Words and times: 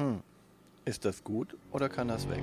Hm. 0.00 0.22
Ist 0.86 1.04
das 1.04 1.22
gut 1.22 1.58
oder 1.72 1.90
kann 1.90 2.08
das 2.08 2.26
weg? 2.30 2.42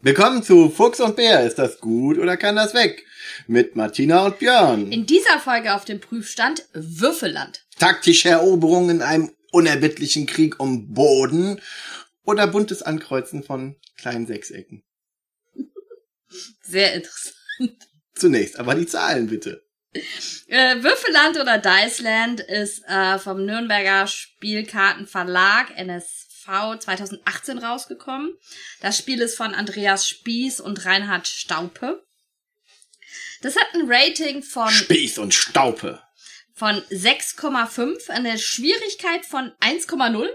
Willkommen 0.00 0.42
zu 0.42 0.70
Fuchs 0.70 0.98
und 0.98 1.14
Bär. 1.14 1.46
Ist 1.46 1.60
das 1.60 1.78
gut 1.80 2.18
oder 2.18 2.36
kann 2.36 2.56
das 2.56 2.74
weg? 2.74 3.06
Mit 3.46 3.76
Martina 3.76 4.26
und 4.26 4.40
Björn. 4.40 4.90
In 4.90 5.06
dieser 5.06 5.38
Folge 5.38 5.76
auf 5.76 5.84
dem 5.84 6.00
Prüfstand 6.00 6.66
Würfelland. 6.72 7.64
Taktische 7.78 8.30
Eroberungen 8.30 8.96
in 8.96 9.02
einem 9.02 9.30
unerbittlichen 9.52 10.26
Krieg 10.26 10.58
um 10.58 10.92
Boden 10.94 11.60
oder 12.24 12.48
buntes 12.48 12.82
Ankreuzen 12.82 13.44
von 13.44 13.76
kleinen 13.96 14.26
Sechsecken. 14.26 14.82
Sehr 16.62 16.94
interessant. 16.94 17.36
Zunächst 18.16 18.58
aber 18.58 18.74
die 18.74 18.86
Zahlen 18.86 19.28
bitte. 19.28 19.65
Äh, 20.48 20.82
Würfelland 20.82 21.38
oder 21.38 21.58
Diceland 21.58 22.40
ist 22.40 22.84
äh, 22.86 23.18
vom 23.18 23.44
Nürnberger 23.44 24.06
Spielkartenverlag 24.06 25.70
NSV 25.76 26.78
2018 26.78 27.58
rausgekommen. 27.58 28.36
Das 28.80 28.98
Spiel 28.98 29.20
ist 29.20 29.36
von 29.36 29.54
Andreas 29.54 30.08
Spieß 30.08 30.60
und 30.60 30.84
Reinhard 30.84 31.26
Staupe. 31.26 32.04
Das 33.42 33.56
hat 33.56 33.74
ein 33.74 33.84
Rating 33.86 34.42
von 34.42 34.70
Spieß 34.70 35.18
und 35.18 35.34
Staupe. 35.34 36.00
von 36.54 36.80
6,5, 36.90 38.10
eine 38.10 38.38
Schwierigkeit 38.38 39.26
von 39.26 39.52
1,0. 39.60 40.28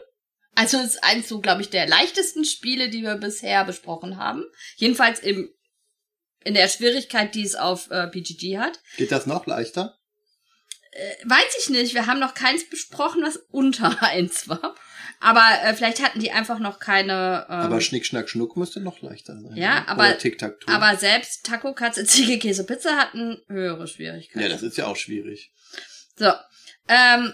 Also 0.54 0.80
ist 0.80 1.04
eins 1.04 1.30
so, 1.30 1.40
glaube 1.40 1.62
ich, 1.62 1.70
der 1.70 1.88
leichtesten 1.88 2.46
Spiele, 2.46 2.90
die 2.90 3.04
wir 3.04 3.16
bisher 3.16 3.63
besprochen 3.63 4.18
haben. 4.18 4.44
Jedenfalls 4.76 5.20
im 5.20 5.49
in 6.44 6.54
der 6.54 6.68
Schwierigkeit, 6.68 7.36
die 7.36 7.44
es 7.44 7.55
auf 7.55 7.90
äh, 7.91 8.08
BGG 8.12 8.58
hat. 8.58 8.80
Geht 8.98 9.12
das 9.12 9.26
noch 9.27 9.45
leichter? 9.45 9.98
Äh, 10.91 11.16
weiß 11.26 11.55
ich 11.62 11.70
nicht. 11.70 11.93
Wir 11.93 12.07
haben 12.07 12.20
noch 12.20 12.34
keins 12.34 12.70
besprochen, 12.70 13.24
was 13.24 13.38
unter 13.49 14.02
eins 14.04 14.49
war. 14.49 14.76
Aber 15.20 15.46
äh, 15.63 15.74
vielleicht 15.76 16.01
hatten 16.01 16.20
die 16.20 16.32
einfach 16.32 16.60
noch 16.60 16.79
keine. 16.79 17.46
Ähm, 17.48 17.55
aber 17.55 17.79
Schnick, 17.82 18.05
Schnack, 18.05 18.27
Schnuck 18.27 18.57
müsste 18.57 18.79
noch 18.82 19.01
leichter 19.01 19.40
sein. 19.40 19.55
Ja, 19.55 19.82
ne? 19.82 19.88
aber- 19.88 20.18
Tic-Tac-Toe. 20.18 20.74
aber 20.74 20.98
selbst 20.98 21.46
Taco, 21.46 21.74
Katze, 21.74 22.05
Ziege, 22.05 22.40
Käse, 22.40 22.66
Pizza 22.66 22.98
hatten 22.98 23.41
höhere 23.48 23.88
Schwierigkeiten. 23.88 24.41
Ja, 24.41 24.49
das 24.49 24.63
ist 24.63 24.77
ja 24.77 24.88
auch 24.88 24.96
schwierig. 24.98 25.51
So. 26.18 26.32
Ähm, 26.88 27.34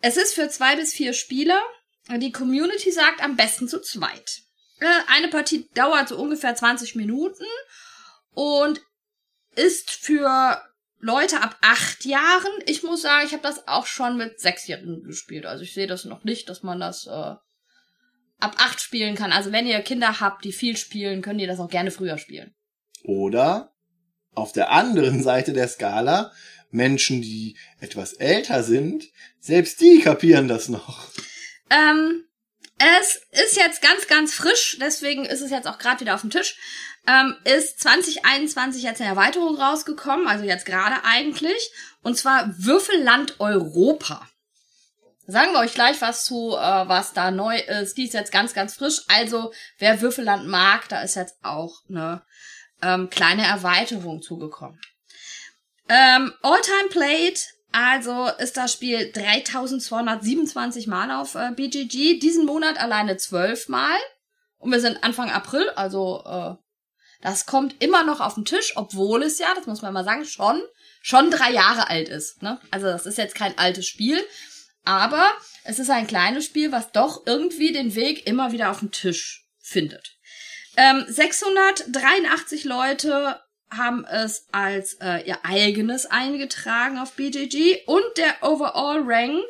es 0.00 0.16
ist 0.16 0.34
für 0.34 0.48
zwei 0.48 0.76
bis 0.76 0.92
vier 0.94 1.12
Spieler. 1.12 1.62
Die 2.10 2.32
Community 2.32 2.90
sagt 2.90 3.22
am 3.22 3.36
besten 3.36 3.68
zu 3.68 3.80
zweit. 3.80 4.42
Äh, 4.80 4.86
eine 5.08 5.28
Partie 5.28 5.68
dauert 5.74 6.08
so 6.08 6.16
ungefähr 6.18 6.54
20 6.54 6.94
Minuten 6.96 7.44
und 8.34 8.80
ist 9.56 9.90
für 9.90 10.62
Leute 11.00 11.42
ab 11.42 11.56
acht 11.60 12.04
Jahren. 12.04 12.52
Ich 12.66 12.82
muss 12.82 13.02
sagen, 13.02 13.26
ich 13.26 13.32
habe 13.32 13.42
das 13.42 13.68
auch 13.68 13.86
schon 13.86 14.16
mit 14.16 14.40
Sechsjährigen 14.40 15.02
gespielt. 15.04 15.46
Also 15.46 15.62
ich 15.62 15.74
sehe 15.74 15.86
das 15.86 16.04
noch 16.04 16.24
nicht, 16.24 16.48
dass 16.48 16.62
man 16.62 16.80
das 16.80 17.06
äh, 17.06 17.10
ab 17.10 18.56
acht 18.58 18.80
spielen 18.80 19.14
kann. 19.14 19.32
Also 19.32 19.52
wenn 19.52 19.66
ihr 19.66 19.80
Kinder 19.80 20.20
habt, 20.20 20.44
die 20.44 20.52
viel 20.52 20.76
spielen, 20.76 21.22
könnt 21.22 21.40
ihr 21.40 21.46
das 21.46 21.60
auch 21.60 21.68
gerne 21.68 21.90
früher 21.90 22.18
spielen. 22.18 22.54
Oder 23.02 23.74
auf 24.34 24.52
der 24.52 24.70
anderen 24.70 25.22
Seite 25.22 25.52
der 25.52 25.68
Skala 25.68 26.32
Menschen, 26.70 27.22
die 27.22 27.56
etwas 27.78 28.14
älter 28.14 28.62
sind, 28.62 29.04
selbst 29.38 29.80
die 29.80 30.00
kapieren 30.00 30.48
das 30.48 30.68
noch. 30.68 31.08
Ähm, 31.70 32.24
es 33.00 33.20
ist 33.30 33.56
jetzt 33.56 33.82
ganz, 33.82 34.06
ganz 34.06 34.34
frisch, 34.34 34.78
deswegen 34.80 35.24
ist 35.24 35.40
es 35.40 35.50
jetzt 35.50 35.66
auch 35.66 35.78
gerade 35.78 36.00
wieder 36.00 36.14
auf 36.14 36.22
dem 36.22 36.30
Tisch. 36.30 36.56
Ähm, 37.06 37.36
ist 37.44 37.80
2021 37.80 38.82
jetzt 38.82 39.00
eine 39.00 39.10
Erweiterung 39.10 39.56
rausgekommen, 39.56 40.26
also 40.26 40.44
jetzt 40.44 40.64
gerade 40.64 41.04
eigentlich, 41.04 41.70
und 42.02 42.16
zwar 42.16 42.48
Würfelland 42.56 43.40
Europa. 43.40 44.26
Sagen 45.26 45.52
wir 45.52 45.60
euch 45.60 45.74
gleich 45.74 46.00
was 46.00 46.24
zu, 46.24 46.54
äh, 46.54 46.88
was 46.88 47.12
da 47.14 47.30
neu 47.30 47.58
ist. 47.58 47.96
Die 47.96 48.04
ist 48.04 48.12
jetzt 48.12 48.32
ganz, 48.32 48.52
ganz 48.52 48.74
frisch. 48.74 49.02
Also, 49.08 49.52
wer 49.78 50.00
Würfelland 50.02 50.46
mag, 50.46 50.88
da 50.88 51.02
ist 51.02 51.14
jetzt 51.14 51.36
auch 51.42 51.80
eine 51.88 52.22
ähm, 52.82 53.08
kleine 53.08 53.46
Erweiterung 53.46 54.20
zugekommen. 54.20 54.78
Ähm, 55.88 56.32
All-Time 56.42 56.88
Played, 56.90 57.53
also 57.74 58.28
ist 58.38 58.56
das 58.56 58.72
Spiel 58.72 59.10
3227 59.10 60.86
Mal 60.86 61.10
auf 61.10 61.34
äh, 61.34 61.50
BGG. 61.50 62.20
Diesen 62.20 62.46
Monat 62.46 62.78
alleine 62.78 63.16
12 63.16 63.68
Mal. 63.68 63.98
Und 64.58 64.70
wir 64.70 64.80
sind 64.80 65.02
Anfang 65.02 65.28
April, 65.28 65.68
also 65.70 66.22
äh, 66.24 66.54
das 67.20 67.46
kommt 67.46 67.82
immer 67.82 68.04
noch 68.04 68.20
auf 68.20 68.34
den 68.34 68.44
Tisch, 68.44 68.74
obwohl 68.76 69.24
es 69.24 69.38
ja, 69.38 69.52
das 69.56 69.66
muss 69.66 69.82
man 69.82 69.92
mal 69.92 70.04
sagen, 70.04 70.24
schon 70.24 70.62
schon 71.02 71.32
drei 71.32 71.50
Jahre 71.50 71.90
alt 71.90 72.08
ist. 72.08 72.42
Ne? 72.42 72.60
Also 72.70 72.86
das 72.86 73.06
ist 73.06 73.18
jetzt 73.18 73.34
kein 73.34 73.58
altes 73.58 73.86
Spiel, 73.86 74.24
aber 74.84 75.32
es 75.64 75.80
ist 75.80 75.90
ein 75.90 76.06
kleines 76.06 76.44
Spiel, 76.44 76.70
was 76.70 76.92
doch 76.92 77.26
irgendwie 77.26 77.72
den 77.72 77.96
Weg 77.96 78.26
immer 78.26 78.52
wieder 78.52 78.70
auf 78.70 78.78
den 78.78 78.92
Tisch 78.92 79.48
findet. 79.58 80.16
Ähm, 80.76 81.04
683 81.08 82.64
Leute 82.64 83.40
haben 83.76 84.04
es 84.04 84.46
als 84.52 84.94
äh, 85.00 85.26
ihr 85.26 85.44
eigenes 85.44 86.06
eingetragen 86.06 86.98
auf 86.98 87.12
BGG 87.12 87.84
und 87.86 88.04
der 88.16 88.34
Overall 88.42 89.02
Rank, 89.04 89.44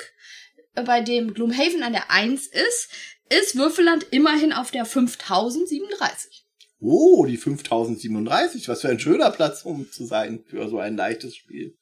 äh, 0.75 0.83
bei 0.83 1.01
dem 1.01 1.35
Gloomhaven 1.35 1.83
an 1.83 1.93
der 1.93 2.11
1 2.11 2.47
ist, 2.47 2.89
ist 3.31 3.57
Würfelland 3.57 4.07
immerhin 4.11 4.53
auf 4.53 4.71
der 4.71 4.85
5037. 4.85 6.45
Oh, 6.81 7.25
die 7.27 7.37
5037. 7.39 8.69
Was 8.69 8.83
für 8.83 8.89
ein 8.89 9.01
schöner 9.01 9.31
Platz, 9.31 9.63
um 9.63 9.91
zu 9.91 10.05
sein 10.07 10.45
für 10.47 10.69
so 10.69 10.79
ein 10.79 10.97
leichtes 10.97 11.35
Spiel. 11.37 11.77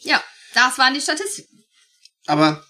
Ja, 0.00 0.22
das 0.54 0.78
waren 0.78 0.94
die 0.94 1.00
Statistiken. 1.00 1.64
Aber, 2.26 2.64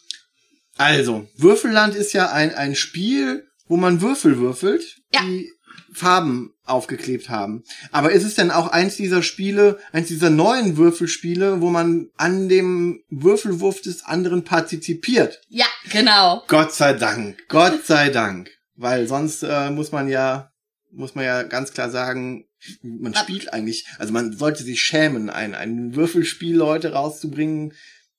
also, 0.76 1.28
Würfelland 1.36 1.94
ist 1.94 2.12
ja 2.12 2.30
ein, 2.32 2.54
ein 2.54 2.74
Spiel, 2.74 3.46
wo 3.66 3.76
man 3.76 4.00
Würfel 4.00 4.38
würfelt, 4.38 4.96
Ja. 5.12 5.20
die 5.22 5.52
Farben 5.92 6.52
aufgeklebt 6.64 7.28
haben. 7.28 7.64
Aber 7.92 8.12
ist 8.12 8.24
es 8.24 8.34
denn 8.34 8.50
auch 8.50 8.68
eins 8.68 8.96
dieser 8.96 9.22
Spiele, 9.22 9.78
eins 9.92 10.08
dieser 10.08 10.30
neuen 10.30 10.76
Würfelspiele, 10.76 11.60
wo 11.60 11.70
man 11.70 12.10
an 12.16 12.48
dem 12.48 13.02
Würfelwurf 13.08 13.80
des 13.80 14.04
anderen 14.04 14.44
partizipiert? 14.44 15.40
Ja, 15.48 15.66
genau. 15.90 16.42
Gott 16.48 16.72
sei 16.74 16.92
Dank, 16.92 17.38
Gott 17.48 17.86
sei 17.86 18.10
Dank. 18.10 18.50
Weil 18.76 19.08
sonst 19.08 19.42
äh, 19.42 19.70
muss 19.70 19.90
man 19.92 20.08
ja, 20.08 20.52
muss 20.92 21.14
man 21.14 21.24
ja 21.24 21.42
ganz 21.42 21.72
klar 21.72 21.90
sagen, 21.90 22.44
man 22.82 23.14
spielt 23.14 23.52
eigentlich, 23.52 23.86
also 23.98 24.12
man 24.12 24.36
sollte 24.36 24.62
sich 24.62 24.82
schämen, 24.82 25.30
ein, 25.30 25.54
ein 25.54 25.94
Würfelspiel 25.94 26.56
Leute 26.56 26.92
rauszubringen, 26.92 27.72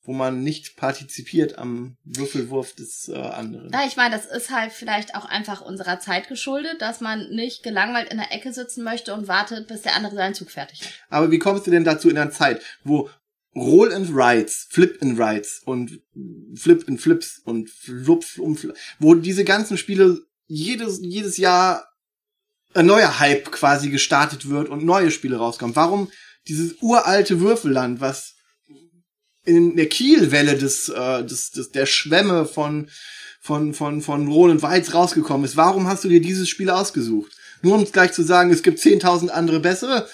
wo 0.03 0.13
man 0.13 0.43
nicht 0.43 0.77
partizipiert 0.77 1.57
am 1.57 1.97
Würfelwurf 2.03 2.73
des 2.73 3.09
äh, 3.09 3.15
anderen. 3.15 3.71
Ja, 3.71 3.85
ich 3.85 3.97
meine, 3.97 4.15
das 4.15 4.25
ist 4.25 4.49
halt 4.49 4.71
vielleicht 4.71 5.15
auch 5.15 5.25
einfach 5.25 5.61
unserer 5.61 5.99
Zeit 5.99 6.27
geschuldet, 6.27 6.81
dass 6.81 7.01
man 7.01 7.29
nicht 7.29 7.63
gelangweilt 7.63 8.09
in 8.11 8.17
der 8.17 8.31
Ecke 8.31 8.53
sitzen 8.53 8.83
möchte 8.83 9.13
und 9.13 9.27
wartet, 9.27 9.67
bis 9.67 9.81
der 9.81 9.95
andere 9.95 10.15
seinen 10.15 10.33
Zug 10.33 10.51
fertig 10.51 10.81
hat. 10.81 10.93
Aber 11.09 11.31
wie 11.31 11.39
kommst 11.39 11.67
du 11.67 11.71
denn 11.71 11.83
dazu 11.83 12.09
in 12.09 12.17
einer 12.17 12.31
Zeit, 12.31 12.61
wo 12.83 13.09
Roll 13.55 13.93
and 13.93 14.09
Rides, 14.13 14.67
Flip 14.69 14.97
and 15.01 15.19
Rides 15.19 15.61
und 15.65 16.01
Flip 16.55 16.87
and 16.87 17.01
Flips 17.01 17.39
und 17.43 17.69
Flupf 17.69 18.37
und 18.37 18.57
Fl 18.57 18.73
wo 18.99 19.15
diese 19.15 19.43
ganzen 19.43 19.77
Spiele 19.77 20.21
jedes, 20.47 20.99
jedes 21.01 21.37
Jahr 21.37 21.87
ein 22.73 22.85
neuer 22.85 23.19
Hype 23.19 23.51
quasi 23.51 23.89
gestartet 23.89 24.49
wird 24.49 24.69
und 24.69 24.85
neue 24.85 25.11
Spiele 25.11 25.37
rauskommen. 25.37 25.75
Warum 25.75 26.11
dieses 26.47 26.75
uralte 26.81 27.39
Würfelland, 27.39 28.01
was 28.01 28.35
in 29.45 29.75
der 29.75 29.87
Kielwelle 29.87 30.57
des, 30.57 30.89
äh, 30.89 31.23
des, 31.23 31.51
des 31.51 31.71
der 31.71 31.85
Schwämme 31.85 32.45
von 32.45 32.89
von 33.41 33.73
von 33.73 34.01
von 34.01 34.27
Roll 34.27 34.51
and 34.51 34.63
Rides 34.63 34.93
rausgekommen 34.93 35.45
ist? 35.45 35.57
Warum 35.57 35.87
hast 35.87 36.03
du 36.03 36.09
dir 36.09 36.21
dieses 36.21 36.49
Spiel 36.49 36.69
ausgesucht? 36.69 37.31
Nur 37.61 37.75
um 37.75 37.89
gleich 37.91 38.13
zu 38.13 38.23
sagen, 38.23 38.51
es 38.51 38.63
gibt 38.63 38.79
10.000 38.79 39.29
andere 39.29 39.59
bessere. 39.59 40.07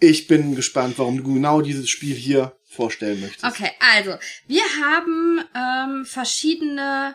Ich 0.00 0.26
bin 0.26 0.54
gespannt, 0.54 0.94
warum 0.98 1.16
du 1.22 1.34
genau 1.34 1.60
dieses 1.60 1.88
Spiel 1.88 2.14
hier 2.14 2.56
vorstellen 2.66 3.20
möchtest. 3.20 3.44
Okay, 3.44 3.70
also, 3.96 4.16
wir 4.46 4.62
haben 4.80 5.40
ähm, 5.54 6.04
verschiedene 6.04 7.14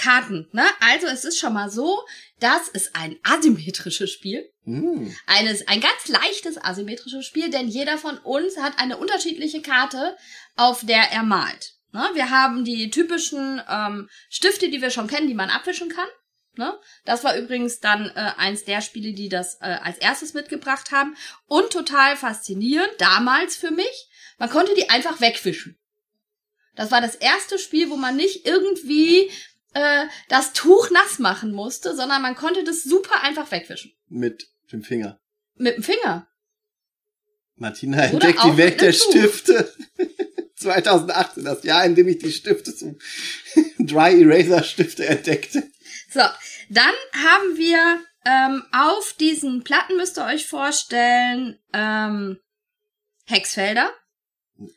Karten, 0.00 0.48
ne? 0.52 0.64
Also, 0.80 1.06
es 1.06 1.24
ist 1.24 1.38
schon 1.38 1.52
mal 1.52 1.70
so, 1.70 2.02
das 2.40 2.68
ist 2.68 2.96
ein 2.96 3.18
asymmetrisches 3.22 4.10
Spiel. 4.10 4.50
Hm. 4.64 5.14
Eines, 5.26 5.68
ein 5.68 5.80
ganz 5.80 6.08
leichtes 6.08 6.62
asymmetrisches 6.62 7.26
Spiel, 7.26 7.50
denn 7.50 7.68
jeder 7.68 7.98
von 7.98 8.18
uns 8.18 8.56
hat 8.56 8.78
eine 8.78 8.96
unterschiedliche 8.96 9.62
Karte, 9.62 10.16
auf 10.56 10.84
der 10.84 11.12
er 11.12 11.22
malt. 11.22 11.74
Ne? 11.92 12.08
Wir 12.14 12.30
haben 12.30 12.64
die 12.64 12.90
typischen 12.90 13.60
ähm, 13.68 14.08
Stifte, 14.28 14.70
die 14.70 14.80
wir 14.80 14.90
schon 14.90 15.08
kennen, 15.08 15.28
die 15.28 15.34
man 15.34 15.50
abwischen 15.50 15.88
kann. 15.88 16.08
Ne? 16.56 16.78
Das 17.04 17.24
war 17.24 17.36
übrigens 17.36 17.80
dann 17.80 18.10
äh, 18.14 18.32
eins 18.36 18.64
der 18.64 18.80
Spiele, 18.80 19.12
die 19.12 19.28
das 19.28 19.60
äh, 19.60 19.78
als 19.82 19.98
erstes 19.98 20.34
mitgebracht 20.34 20.92
haben. 20.92 21.16
Und 21.46 21.70
total 21.70 22.16
faszinierend, 22.16 22.92
damals 22.98 23.56
für 23.56 23.70
mich, 23.70 24.08
man 24.38 24.50
konnte 24.50 24.74
die 24.74 24.90
einfach 24.90 25.20
wegwischen. 25.20 25.78
Das 26.76 26.90
war 26.90 27.00
das 27.00 27.14
erste 27.14 27.58
Spiel, 27.58 27.90
wo 27.90 27.96
man 27.96 28.16
nicht 28.16 28.46
irgendwie 28.46 29.30
äh, 29.74 30.06
das 30.28 30.52
Tuch 30.52 30.90
nass 30.90 31.18
machen 31.18 31.52
musste, 31.52 31.94
sondern 31.94 32.22
man 32.22 32.34
konnte 32.34 32.64
das 32.64 32.82
super 32.82 33.22
einfach 33.22 33.50
wegwischen. 33.50 33.92
Mit 34.08 34.48
dem 34.72 34.82
Finger. 34.82 35.20
Mit 35.54 35.76
dem 35.76 35.82
Finger. 35.82 36.26
Martina 37.56 38.04
entdeckt 38.04 38.42
die 38.44 38.56
Welt 38.56 38.80
der 38.80 38.92
Tuch. 38.92 39.10
Stifte. 39.10 39.72
2018, 40.60 41.44
das 41.44 41.64
Jahr, 41.64 41.84
in 41.84 41.94
dem 41.94 42.08
ich 42.08 42.18
die 42.18 42.32
Stifte 42.32 42.74
zum 42.74 42.98
Dry 43.78 44.22
Eraser 44.22 44.62
Stifte 44.62 45.06
entdeckte. 45.06 45.62
So, 46.10 46.20
dann 46.68 46.94
haben 47.14 47.56
wir 47.56 48.00
ähm, 48.26 48.62
auf 48.72 49.14
diesen 49.18 49.64
Platten 49.64 49.96
müsst 49.96 50.18
ihr 50.18 50.26
euch 50.26 50.46
vorstellen 50.46 51.58
ähm, 51.72 52.38
Hexfelder. 53.26 53.90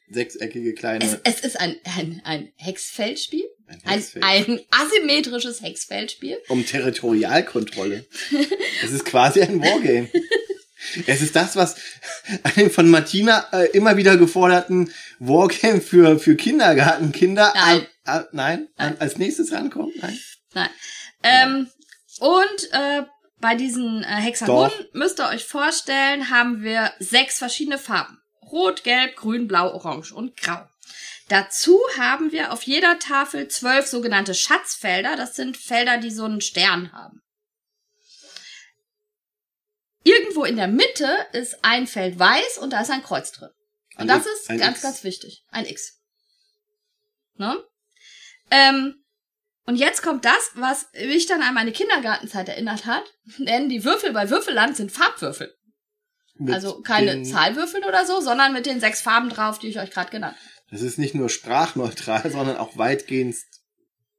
Sechseckige 0.10 0.74
kleine. 0.74 1.04
Es, 1.04 1.20
es 1.24 1.42
ist 1.42 1.60
ein, 1.60 1.76
ein, 1.98 2.22
ein 2.24 2.54
Hexfeldspiel. 2.56 3.46
Ein 3.86 4.04
Ein, 4.22 4.60
asymmetrisches 4.72 5.62
Hexfeldspiel. 5.62 6.38
um 6.50 6.66
Territorialkontrolle. 6.66 8.06
Es 8.84 8.92
ist 8.92 9.06
quasi 9.06 9.42
ein 9.42 9.62
Wargame. 9.62 10.10
Es 11.08 11.22
ist 11.22 11.36
das, 11.36 11.56
was 11.56 11.76
an 12.44 12.52
dem 12.58 12.70
von 12.70 12.90
Martina 12.90 13.48
äh, 13.54 13.70
immer 13.72 13.96
wieder 13.96 14.18
geforderten 14.18 14.92
Wargame 15.20 15.80
für, 15.82 16.20
für 16.20 16.36
Kindergartenkinder 16.36 17.54
Nein. 17.56 17.88
Äh, 18.06 18.18
äh, 18.18 18.24
nein, 18.34 18.68
Nein. 18.78 18.96
als 19.00 19.18
nächstes 19.18 19.52
rankommt. 19.54 19.96
Nein. 20.02 20.20
Nein. 20.54 20.70
Ähm, 21.24 21.68
und 22.20 22.72
äh, 22.74 23.04
bei 23.40 23.56
diesen 23.56 24.04
äh, 24.04 24.08
Hexagonen 24.08 24.72
müsst 24.92 25.20
ihr 25.20 25.30
euch 25.30 25.46
vorstellen, 25.46 26.30
haben 26.30 26.64
wir 26.64 26.92
sechs 27.00 27.38
verschiedene 27.38 27.78
Farben. 27.78 28.20
Rot, 28.52 28.84
Gelb, 28.84 29.16
Grün, 29.16 29.48
Blau, 29.48 29.74
Orange 29.74 30.12
und 30.14 30.36
Grau. 30.38 30.62
Dazu 31.30 31.80
haben 31.98 32.32
wir 32.32 32.52
auf 32.52 32.64
jeder 32.64 33.00
Tafel 33.00 33.48
zwölf 33.48 33.88
sogenannte 33.88 34.34
Schatzfelder. 34.34 35.16
Das 35.16 35.36
sind 35.36 35.58
Felder, 35.58 35.98
die 35.98 36.12
so 36.12 36.26
einen 36.26 36.42
Stern 36.42 36.92
haben. 36.92 37.22
Irgendwo 40.04 40.44
in 40.44 40.58
der 40.58 40.68
Mitte 40.68 41.28
ist 41.32 41.64
ein 41.64 41.88
Feld 41.88 42.20
weiß 42.20 42.58
und 42.58 42.72
da 42.72 42.82
ist 42.82 42.92
ein 42.92 43.04
Kreuz 43.04 43.32
drin. 43.32 43.50
Und 43.96 44.02
Ein 44.02 44.08
das 44.08 44.26
ist 44.26 44.50
ganz, 44.50 44.78
X. 44.78 44.82
ganz 44.82 45.04
wichtig. 45.04 45.44
Ein 45.50 45.66
X. 45.66 46.00
Ne? 47.36 47.64
Ähm, 48.52 48.96
und 49.66 49.78
jetzt 49.78 50.02
kommt 50.02 50.26
das, 50.26 50.52
was 50.56 50.88
mich 50.94 51.26
dann 51.26 51.42
an 51.42 51.54
meine 51.54 51.72
Kindergartenzeit 51.72 52.50
erinnert 52.50 52.86
hat. 52.86 53.04
Denn 53.38 53.70
die 53.70 53.86
Würfel 53.86 54.12
bei 54.12 54.30
Würfelland 54.30 54.76
sind 54.76 54.92
Farbwürfel. 54.92 55.56
Mit 56.36 56.54
also 56.54 56.82
keine 56.82 57.22
Zahlwürfel 57.24 57.86
oder 57.86 58.06
so, 58.06 58.20
sondern 58.20 58.54
mit 58.54 58.66
den 58.66 58.80
sechs 58.80 59.02
Farben 59.02 59.30
drauf, 59.30 59.60
die 59.60 59.68
ich 59.68 59.80
euch 59.80 59.92
gerade 59.92 60.10
genannt 60.10 60.36
habe. 60.36 60.53
Das 60.74 60.82
ist 60.82 60.98
nicht 60.98 61.14
nur 61.14 61.30
sprachneutral, 61.30 62.32
sondern 62.32 62.58
auch 62.58 62.78
weitgehend 62.78 63.36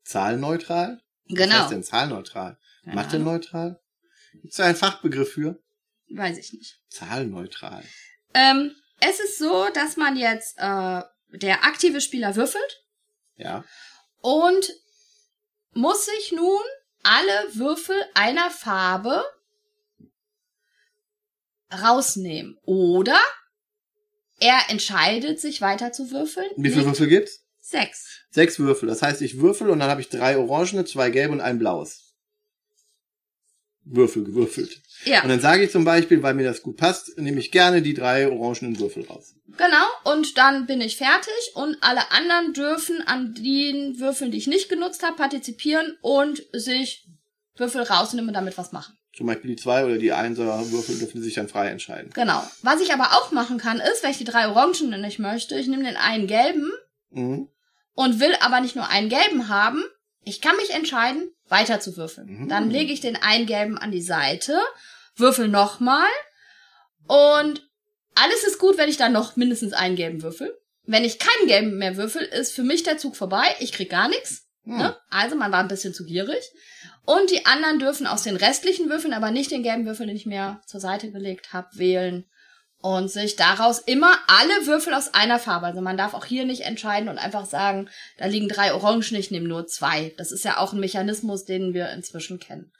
zahlneutral. 0.04 1.00
Was 1.28 1.36
Genau. 1.38 1.54
heißt 1.56 1.72
denn 1.72 1.82
zahlneutral? 1.82 2.58
Keine 2.84 2.94
Mathe-neutral? 2.96 3.80
Gibt's 4.40 4.56
da 4.58 4.64
einen 4.66 4.76
Fachbegriff 4.76 5.32
für? 5.32 5.58
Weiß 6.10 6.38
ich 6.38 6.52
nicht. 6.52 6.80
Zahlneutral. 6.90 7.82
Ähm, 8.34 8.72
es 9.00 9.18
ist 9.18 9.38
so, 9.38 9.68
dass 9.74 9.96
man 9.96 10.16
jetzt 10.16 10.56
äh, 10.58 11.02
der 11.32 11.64
aktive 11.64 12.00
Spieler 12.00 12.36
würfelt 12.36 12.84
Ja. 13.36 13.64
und 14.18 14.72
muss 15.72 16.06
sich 16.06 16.30
nun 16.32 16.62
alle 17.02 17.54
Würfel 17.54 17.96
einer 18.14 18.50
Farbe 18.50 19.24
rausnehmen. 21.72 22.56
Oder 22.62 23.18
er 24.40 24.58
entscheidet 24.69 25.40
sich 25.40 25.60
weiter 25.60 25.92
zu 25.92 26.10
würfeln. 26.10 26.48
Wie 26.56 26.70
viele 26.70 26.86
Würfel 26.86 27.08
gibt's? 27.08 27.40
Sechs. 27.60 28.20
Sechs 28.31 28.58
Würfel. 28.58 28.88
Das 28.88 29.00
heißt, 29.02 29.22
ich 29.22 29.38
würfel 29.40 29.70
und 29.70 29.78
dann 29.78 29.88
habe 29.90 30.00
ich 30.00 30.08
drei 30.10 30.36
orangene, 30.36 30.84
zwei 30.84 31.10
gelbe 31.10 31.32
und 31.32 31.40
ein 31.40 31.58
blaues. 31.58 32.12
Würfel 33.86 34.25
gewürfelt. 34.25 34.81
Ja, 35.04 35.22
Und 35.22 35.28
dann 35.28 35.40
sage 35.40 35.64
ich 35.64 35.70
zum 35.70 35.84
Beispiel, 35.84 36.22
weil 36.22 36.32
mir 36.34 36.44
das 36.44 36.62
gut 36.62 36.78
passt, 36.78 37.19
nehme 37.19 37.38
ich 37.38 37.50
gerne 37.52 37.82
die 37.82 37.92
drei 37.92 38.28
orangenen 38.31 38.78
Würfel 38.78 39.04
raus. 39.04 39.34
genau. 39.58 39.84
Und 40.04 40.38
dann 40.38 40.66
bin 40.66 40.80
ich 40.80 40.96
fertig 40.96 41.52
und 41.54 41.76
alle 41.82 42.10
anderen 42.10 42.54
dürfen 42.54 43.02
an 43.06 43.34
den 43.34 43.98
Würfeln, 44.00 44.30
die 44.30 44.38
ich 44.38 44.46
nicht 44.46 44.70
genutzt 44.70 45.02
habe, 45.02 45.16
partizipieren 45.16 45.98
und 46.00 46.42
sich 46.52 47.06
Würfel 47.56 47.82
rausnehmen 47.82 48.28
und 48.28 48.34
damit 48.34 48.56
was 48.56 48.72
machen. 48.72 48.96
Zum 49.16 49.26
Beispiel 49.26 49.50
die 49.50 49.56
zwei 49.62 49.84
oder 49.84 49.96
die 49.96 50.12
Einser 50.12 50.46
Würfel 50.72 50.99
dürfen 50.99 51.22
sich 51.22 51.34
dann 51.34 51.49
frei 51.49 51.69
entscheiden. 51.69 52.11
Genau. 52.14 52.43
Was 52.62 52.81
ich 52.81 52.93
aber 52.93 53.12
auch 53.16 53.31
machen 53.31 53.58
kann, 53.58 53.78
ist, 53.78 54.02
wenn 54.02 54.11
ich 54.11 54.19
die 54.19 54.25
drei 54.25 54.49
Orangen 54.49 55.00
nicht 55.00 55.19
möchte, 55.20 55.56
ich 55.56 55.69
nehme 55.69 55.84
den 55.84 55.96
einen 55.96 56.26
gelben 56.26 56.70
Mhm. 57.11 57.49
und 57.94 58.19
will 58.19 58.34
aber 58.40 58.61
nicht 58.61 58.75
nur 58.75 58.88
einen 58.88 59.08
gelben 59.08 59.49
haben, 59.49 59.84
ich 60.25 60.40
kann 60.40 60.56
mich 60.56 60.70
entscheiden, 60.70 61.31
weiter 61.49 61.78
zu 61.78 61.96
würfeln. 61.96 62.26
Mhm. 62.44 62.49
Dann 62.49 62.70
lege 62.70 62.93
ich 62.93 63.00
den 63.00 63.16
einen 63.16 63.46
gelben 63.46 63.78
an 63.78 63.93
die 63.93 64.02
Seite, 64.02 64.58
würfel 65.14 65.46
nochmal 65.46 66.08
und 67.06 67.69
alles 68.16 68.44
ist 68.44 68.58
gut, 68.58 68.78
wenn 68.78 68.88
ich 68.88 68.96
dann 68.96 69.12
noch 69.12 69.37
mindestens 69.37 69.72
einen 69.72 69.96
gelben 69.96 70.22
würfel. 70.22 70.56
Wenn 70.87 71.05
ich 71.05 71.19
keinen 71.19 71.46
gelben 71.49 71.78
mehr 71.78 71.96
würfel, 71.96 72.22
ist 72.22 72.52
für 72.52 72.62
mich 72.62 72.82
der 72.82 72.99
Zug 72.99 73.16
vorbei. 73.16 73.44
Ich 73.61 73.72
krieg 73.72 73.90
gar 73.90 74.08
nichts. 74.08 74.44
Hm. 74.64 74.78
Ne? 74.78 74.96
Also 75.11 75.37
man 75.37 75.52
war 75.52 75.61
ein 75.61 75.69
bisschen 75.69 75.94
zu 75.94 76.05
gierig. 76.05 76.43
Und 77.05 77.31
die 77.31 77.46
anderen 77.46 77.78
dürfen 77.78 78.06
aus 78.06 78.22
den 78.22 78.37
restlichen 78.37 78.88
Würfeln, 78.88 79.12
aber 79.12 79.31
nicht 79.31 79.50
den 79.50 79.62
gelben 79.62 79.87
Würfel, 79.87 80.06
den 80.06 80.16
ich 80.16 80.26
mir 80.26 80.61
zur 80.66 80.81
Seite 80.81 81.11
gelegt 81.11 81.52
habe, 81.52 81.69
wählen. 81.75 82.26
Und 82.78 83.08
sich 83.08 83.37
daraus 83.37 83.78
immer 83.78 84.19
alle 84.26 84.66
Würfel 84.66 84.93
aus 84.93 85.14
einer 85.14 85.38
Farbe. 85.38 85.66
Also 85.66 85.81
man 85.81 85.96
darf 85.96 86.12
auch 86.12 86.26
hier 86.26 86.44
nicht 86.44 86.62
entscheiden 86.62 87.08
und 87.08 87.16
einfach 87.16 87.46
sagen, 87.46 87.88
da 88.19 88.26
liegen 88.26 88.46
drei 88.46 88.75
Orangen, 88.75 89.14
ich 89.14 89.31
nehme 89.31 89.49
nur 89.49 89.66
zwei. 89.66 90.12
Das 90.19 90.32
ist 90.32 90.44
ja 90.44 90.58
auch 90.58 90.75
ein 90.75 90.81
Mechanismus, 90.81 91.46
den 91.46 91.72
wir 91.72 91.90
inzwischen 91.90 92.38
kennen. 92.38 92.72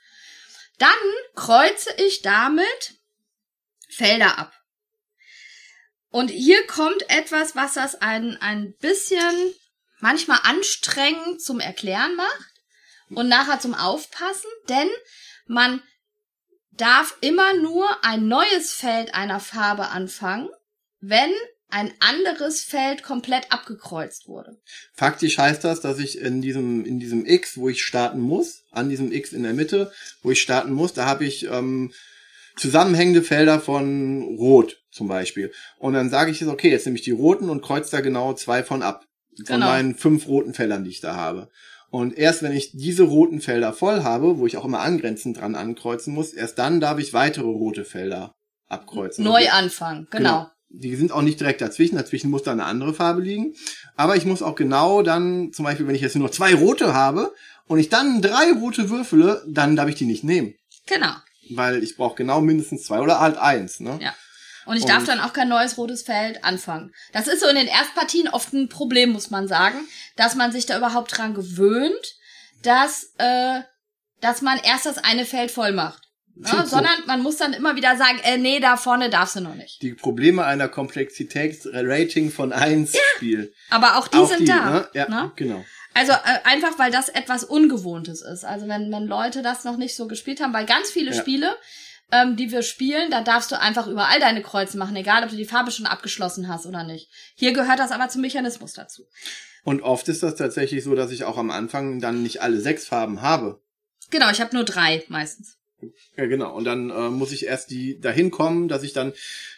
Dann 0.79 0.91
kreuze 1.35 1.89
ich 2.07 2.21
damit 2.21 2.99
Felder 3.89 4.39
ab. 4.39 4.53
Und 6.11 6.31
hier 6.31 6.67
kommt 6.67 7.09
etwas, 7.09 7.57
was 7.57 7.75
das 7.75 7.95
ein, 7.95 8.37
ein 8.41 8.75
bisschen 8.81 9.55
manchmal 10.01 10.41
anstrengend 10.43 11.43
zum 11.43 11.61
Erklären 11.61 12.15
macht 12.17 12.55
und 13.11 13.29
nachher 13.29 13.61
zum 13.61 13.75
Aufpassen, 13.75 14.51
denn 14.69 14.89
man 15.47 15.83
darf 16.73 17.17
immer 17.21 17.55
nur 17.55 18.05
ein 18.05 18.27
neues 18.27 18.73
Feld 18.73 19.15
einer 19.15 19.41
Farbe 19.41 19.89
anfangen, 19.89 20.49
wenn 21.01 21.31
ein 21.71 21.93
anderes 21.99 22.63
Feld 22.63 23.03
komplett 23.03 23.51
abgekreuzt 23.51 24.29
wurde. 24.29 24.57
Faktisch 24.93 25.39
heißt 25.39 25.65
das, 25.65 25.81
dass 25.81 25.99
ich 25.99 26.19
in 26.19 26.41
diesem, 26.41 26.85
in 26.85 27.01
diesem 27.01 27.27
X, 27.27 27.57
wo 27.57 27.69
ich 27.69 27.83
starten 27.83 28.21
muss, 28.21 28.63
an 28.71 28.89
diesem 28.89 29.13
X 29.13 29.33
in 29.33 29.43
der 29.43 29.55
Mitte, 29.55 29.93
wo 30.23 30.31
ich 30.31 30.41
starten 30.41 30.73
muss, 30.73 30.93
da 30.93 31.07
habe 31.07 31.25
ich 31.25 31.47
ähm, 31.47 31.93
zusammenhängende 32.57 33.23
Felder 33.23 33.61
von 33.61 34.23
Rot 34.39 34.81
zum 34.93 35.09
Beispiel. 35.09 35.53
Und 35.79 35.95
dann 35.95 36.11
sage 36.11 36.31
ich 36.31 36.41
jetzt, 36.41 36.49
okay, 36.49 36.71
jetzt 36.71 36.87
nehme 36.87 36.97
ich 36.97 37.05
die 37.05 37.11
roten 37.11 37.51
und 37.51 37.63
kreuze 37.63 37.91
da 37.91 38.01
genau 38.01 38.35
zwei 38.35 38.63
von 38.63 38.83
ab. 38.83 39.05
Von 39.37 39.45
Genau. 39.47 39.67
meinen 39.67 39.95
fünf 39.95 40.27
roten 40.29 40.55
Feldern, 40.55 40.85
die 40.85 40.91
ich 40.91 41.01
da 41.01 41.17
habe. 41.17 41.49
Und 41.91 42.17
erst 42.17 42.43
wenn 42.43 42.53
ich 42.53 42.73
diese 42.73 43.05
roten 43.05 43.41
Felder 43.41 43.73
voll 43.73 44.03
habe, 44.03 44.39
wo 44.39 44.47
ich 44.47 44.57
auch 44.57 44.65
immer 44.65 44.81
angrenzend 44.81 45.39
dran 45.41 45.55
ankreuzen 45.55 46.13
muss, 46.13 46.33
erst 46.33 46.59
dann 46.59 46.81
darf 46.81 46.99
ich 46.99 47.13
weitere 47.13 47.47
rote 47.47 47.85
Felder 47.85 48.35
abkreuzen. 48.69 49.25
Neu 49.25 49.49
anfangen, 49.51 50.09
genau. 50.11 50.49
Die 50.69 50.97
sind 50.97 51.13
auch 51.13 51.23
nicht 51.23 51.39
direkt 51.39 51.61
dazwischen, 51.61 51.95
dazwischen 51.95 52.31
muss 52.31 52.43
da 52.43 52.51
eine 52.51 52.65
andere 52.65 52.95
Farbe 52.95 53.21
liegen. 53.23 53.55
Aber 53.95 54.17
ich 54.17 54.25
muss 54.25 54.43
auch 54.43 54.57
genau 54.57 55.03
dann, 55.03 55.53
zum 55.53 55.65
Beispiel, 55.65 55.87
wenn 55.87 55.95
ich 55.95 56.01
jetzt 56.01 56.17
nur 56.17 56.33
zwei 56.33 56.53
rote 56.55 56.95
habe 56.95 57.33
und 57.69 57.79
ich 57.79 57.91
dann 57.91 58.21
drei 58.21 58.51
rote 58.59 58.91
würfele, 58.91 59.45
dann 59.47 59.77
darf 59.77 59.89
ich 59.89 59.95
die 59.95 60.07
nicht 60.07 60.25
nehmen. 60.25 60.55
Genau. 60.87 61.13
Weil 61.51 61.85
ich 61.85 61.97
brauche 61.97 62.17
genau 62.17 62.41
mindestens 62.41 62.83
zwei 62.85 63.01
oder 63.01 63.21
halt 63.21 63.37
eins. 63.37 63.79
Ne? 63.79 63.99
Ja. 64.03 64.15
Und 64.67 64.77
ich 64.77 64.85
darf 64.85 65.01
Und- 65.01 65.09
dann 65.09 65.21
auch 65.21 65.33
kein 65.33 65.49
neues 65.49 65.77
rotes 65.79 66.03
Feld 66.03 66.45
anfangen. 66.45 66.93
Das 67.13 67.27
ist 67.29 67.41
so 67.41 67.47
in 67.49 67.57
den 67.57 67.67
Erstpartien 67.67 68.29
oft 68.29 68.53
ein 68.53 68.69
Problem, 68.69 69.11
muss 69.13 69.31
man 69.31 69.47
sagen, 69.49 69.79
dass 70.17 70.35
man 70.35 70.53
sich 70.53 70.67
da 70.67 70.77
überhaupt 70.79 71.17
dran 71.17 71.35
gewöhnt, 71.35 72.15
dass, 72.63 73.13
äh, 73.19 73.61
dass 74.21 74.41
man 74.43 74.59
erst 74.59 74.87
das 74.87 74.99
eine 74.99 75.25
Feld 75.27 75.51
voll 75.51 75.73
macht. 75.73 76.03
Ja, 76.37 76.63
Pro- 76.63 76.67
sondern 76.67 76.95
man 77.07 77.23
muss 77.23 77.37
dann 77.37 77.53
immer 77.53 77.77
wieder 77.77 77.97
sagen, 77.97 78.19
äh, 78.25 78.39
nee, 78.39 78.59
da 78.59 78.77
vorne 78.77 79.09
darfst 79.09 79.37
du 79.37 79.41
noch 79.41 79.55
nicht. 79.55 79.81
Die 79.83 79.95
Probleme 79.95 80.45
einer 80.45 80.69
Komplexitätsrating 81.39 82.31
von 82.31 82.53
eins 82.53 82.97
Spiel. 83.17 83.53
Aber 83.71 83.97
auch 83.99 84.09
die 84.09 84.17
Auch 84.19 84.29
sind 84.29 84.41
die, 84.41 84.47
da. 84.47 84.71
ne? 84.71 84.89
Ja, 84.95 85.09
ne? 85.09 85.33
genau. 85.37 85.65
Also 85.95 86.13
äh, 86.13 86.17
einfach, 86.45 86.77
weil 86.79 86.91
das 86.91 87.09
etwas 87.09 87.45
Ungewohntes 87.45 88.23
ist. 88.23 88.45
Also 88.45 88.67
wenn, 88.67 88.91
wenn 88.91 89.05
Leute 89.07 89.43
das 89.43 89.63
noch 89.65 89.77
nicht 89.77 89.95
so 89.95 90.09
gespielt 90.09 90.41
haben, 90.41 90.53
weil 90.53 90.67
ganz 90.67 90.91
viele 90.91 91.13
Ja. 91.13 91.21
Spiele, 91.21 91.57
ähm, 92.15 92.37
die 92.37 92.53
wir 92.53 92.63
spielen, 92.63 93.11
da 93.11 93.23
darfst 93.23 93.51
du 93.51 93.59
einfach 93.59 93.89
überall 93.89 94.21
deine 94.21 94.43
Kreuze 94.43 94.79
machen, 94.79 94.95
egal 94.95 95.25
ob 95.25 95.31
du 95.31 95.37
die 95.37 95.45
Farbe 95.45 95.71
schon 95.71 95.87
abgeschlossen 95.87 96.49
hast 96.49 96.67
oder 96.67 96.85
nicht. 96.85 97.11
Hier 97.35 97.53
gehört 97.53 97.81
das 97.81 97.91
aber 97.91 98.09
zum 98.09 98.21
Mechanismus 98.21 98.73
dazu. 98.73 99.03
Und 99.65 99.83
oft 99.83 100.09
ist 100.09 100.23
das 100.23 100.37
tatsächlich 100.37 100.85
so, 100.85 100.95
dass 100.95 101.11
ich 101.11 101.25
auch 101.25 101.39
am 101.39 101.51
Anfang 101.51 102.01
dann 102.01 102.23
nicht 102.23 102.43
alle 102.43 102.61
sechs 102.61 102.87
Farben 102.87 103.23
habe. 103.23 103.61
Genau, 104.11 104.31
ich 104.31 104.41
habe 104.41 104.55
nur 104.55 104.65
drei 104.65 105.05
meistens. 105.09 105.59
Ja, 106.17 106.27
genau. 106.27 106.55
Und 106.55 106.65
dann 106.65 106.91
äh, 106.91 107.11
muss 107.11 107.33
ich 107.33 107.47
erst 107.47 107.71
die 107.71 107.99
dahin 107.99 108.31
kommen, 108.31 108.69
dass 108.69 108.83
ich 108.83 108.93
dann 108.93 109.13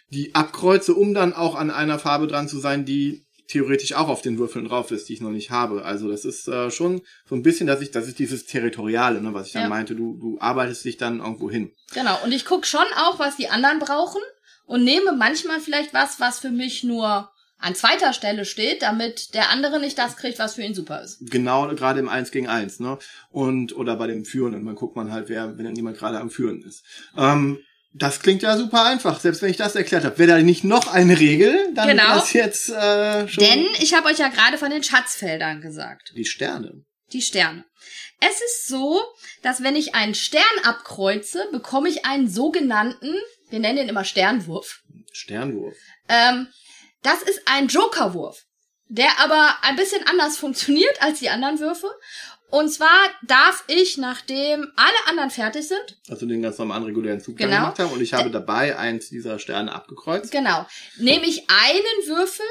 die 0.08 0.34
abkreuze, 0.34 0.94
um 0.94 1.12
dann 1.12 1.32
auch 1.32 1.56
an 1.56 1.70
einer 1.70 1.98
Farbe 1.98 2.26
dran 2.26 2.48
zu 2.48 2.58
sein, 2.58 2.84
die 2.84 3.25
theoretisch 3.48 3.92
auch 3.94 4.08
auf 4.08 4.22
den 4.22 4.38
Würfeln 4.38 4.66
drauf 4.66 4.90
ist, 4.90 5.08
die 5.08 5.14
ich 5.14 5.20
noch 5.20 5.30
nicht 5.30 5.50
habe. 5.50 5.84
Also 5.84 6.10
das 6.10 6.24
ist 6.24 6.48
äh, 6.48 6.70
schon 6.70 7.02
so 7.28 7.34
ein 7.34 7.42
bisschen, 7.42 7.66
dass 7.66 7.80
ich, 7.80 7.90
das 7.90 8.08
ist 8.08 8.18
dieses 8.18 8.46
Territoriale, 8.46 9.20
ne, 9.20 9.34
was 9.34 9.46
ich 9.48 9.52
dann 9.52 9.62
Ja. 9.62 9.68
meinte, 9.68 9.94
du, 9.94 10.16
du 10.18 10.36
arbeitest 10.40 10.84
dich 10.84 10.96
dann 10.96 11.20
irgendwo 11.20 11.50
hin. 11.50 11.72
Genau, 11.94 12.18
und 12.24 12.32
ich 12.32 12.44
guck 12.44 12.66
schon 12.66 12.86
auch, 12.96 13.18
was 13.18 13.36
die 13.36 13.48
anderen 13.48 13.78
brauchen 13.78 14.20
und 14.66 14.84
nehme 14.84 15.12
manchmal 15.12 15.60
vielleicht 15.60 15.94
was, 15.94 16.20
was 16.20 16.40
für 16.40 16.50
mich 16.50 16.82
nur 16.84 17.30
an 17.58 17.74
zweiter 17.74 18.12
Stelle 18.12 18.44
steht, 18.44 18.82
damit 18.82 19.34
der 19.34 19.50
andere 19.50 19.80
nicht 19.80 19.96
das 19.96 20.16
kriegt, 20.16 20.38
was 20.38 20.56
für 20.56 20.62
ihn 20.62 20.74
super 20.74 21.02
ist. 21.02 21.18
Genau, 21.30 21.66
gerade 21.74 22.00
im 22.00 22.08
Eins 22.08 22.30
gegen 22.30 22.48
Eins, 22.48 22.80
ne? 22.80 22.98
Und, 23.30 23.74
oder 23.74 23.96
bei 23.96 24.06
dem 24.06 24.26
Führenden, 24.26 24.66
dann 24.66 24.74
guckt 24.74 24.94
man 24.94 25.10
halt, 25.10 25.30
wer, 25.30 25.56
wenn 25.56 25.74
jemand 25.74 25.96
gerade 25.96 26.20
am 26.20 26.28
Führen 26.28 26.62
ist. 26.62 26.84
Ähm, 27.16 27.58
das 27.98 28.20
klingt 28.20 28.42
ja 28.42 28.56
super 28.56 28.84
einfach, 28.84 29.20
selbst 29.20 29.42
wenn 29.42 29.50
ich 29.50 29.56
das 29.56 29.74
erklärt 29.74 30.04
habe. 30.04 30.18
Wäre 30.18 30.32
da 30.36 30.38
nicht 30.42 30.64
noch 30.64 30.92
eine 30.92 31.18
Regel, 31.18 31.72
dann 31.74 31.88
Genau. 31.88 32.02
wäre 32.04 32.14
das 32.16 32.32
jetzt 32.32 32.68
äh, 32.70 33.28
schon 33.28 33.42
Denn 33.44 33.66
ich 33.80 33.94
habe 33.94 34.08
euch 34.08 34.18
ja 34.18 34.28
gerade 34.28 34.58
von 34.58 34.70
den 34.70 34.82
Schatzfeldern 34.82 35.60
gesagt. 35.60 36.12
die 36.16 36.24
Sterne. 36.24 36.84
Die 37.12 37.22
Sterne. 37.22 37.64
Es 38.20 38.40
ist 38.40 38.68
so, 38.68 39.02
dass 39.42 39.62
wenn 39.62 39.76
ich 39.76 39.94
einen 39.94 40.14
Stern 40.14 40.42
abkreuze, 40.64 41.46
bekomme 41.52 41.88
ich 41.88 42.04
einen 42.06 42.28
sogenannten, 42.28 43.14
wir 43.50 43.60
nennen 43.60 43.76
den 43.76 43.88
immer 43.88 44.04
Sternwurf. 44.04 44.80
Sternwurf. 45.12 45.74
Ähm, 46.08 46.48
das 47.02 47.22
ist 47.22 47.42
ein 47.46 47.68
Jokerwurf, 47.68 48.42
der 48.88 49.08
aber 49.20 49.56
ein 49.62 49.76
bisschen 49.76 50.06
anders 50.06 50.36
funktioniert 50.38 51.00
als 51.02 51.20
die 51.20 51.28
anderen 51.30 51.60
Würfe. 51.60 51.88
Und 52.48 52.68
zwar 52.70 52.98
darf 53.26 53.64
ich, 53.66 53.98
nachdem 53.98 54.70
alle 54.76 54.96
anderen 55.08 55.30
fertig 55.30 55.66
sind, 55.68 55.98
Also 56.08 56.26
den 56.26 56.42
ganz 56.42 56.58
normalen 56.58 56.84
regulären 56.84 57.20
Zug 57.20 57.36
Genau. 57.36 57.56
gemacht 57.56 57.78
haben. 57.78 57.90
Und 57.92 58.00
ich 58.00 58.14
habe 58.14 58.30
dabei 58.30 58.78
eins 58.78 59.08
dieser 59.08 59.38
Sterne 59.38 59.72
abgekreuzt. 59.72 60.30
genau, 60.30 60.66
nehme 60.98 61.26
ich 61.26 61.44
einen 61.48 62.08
Würfel 62.08 62.46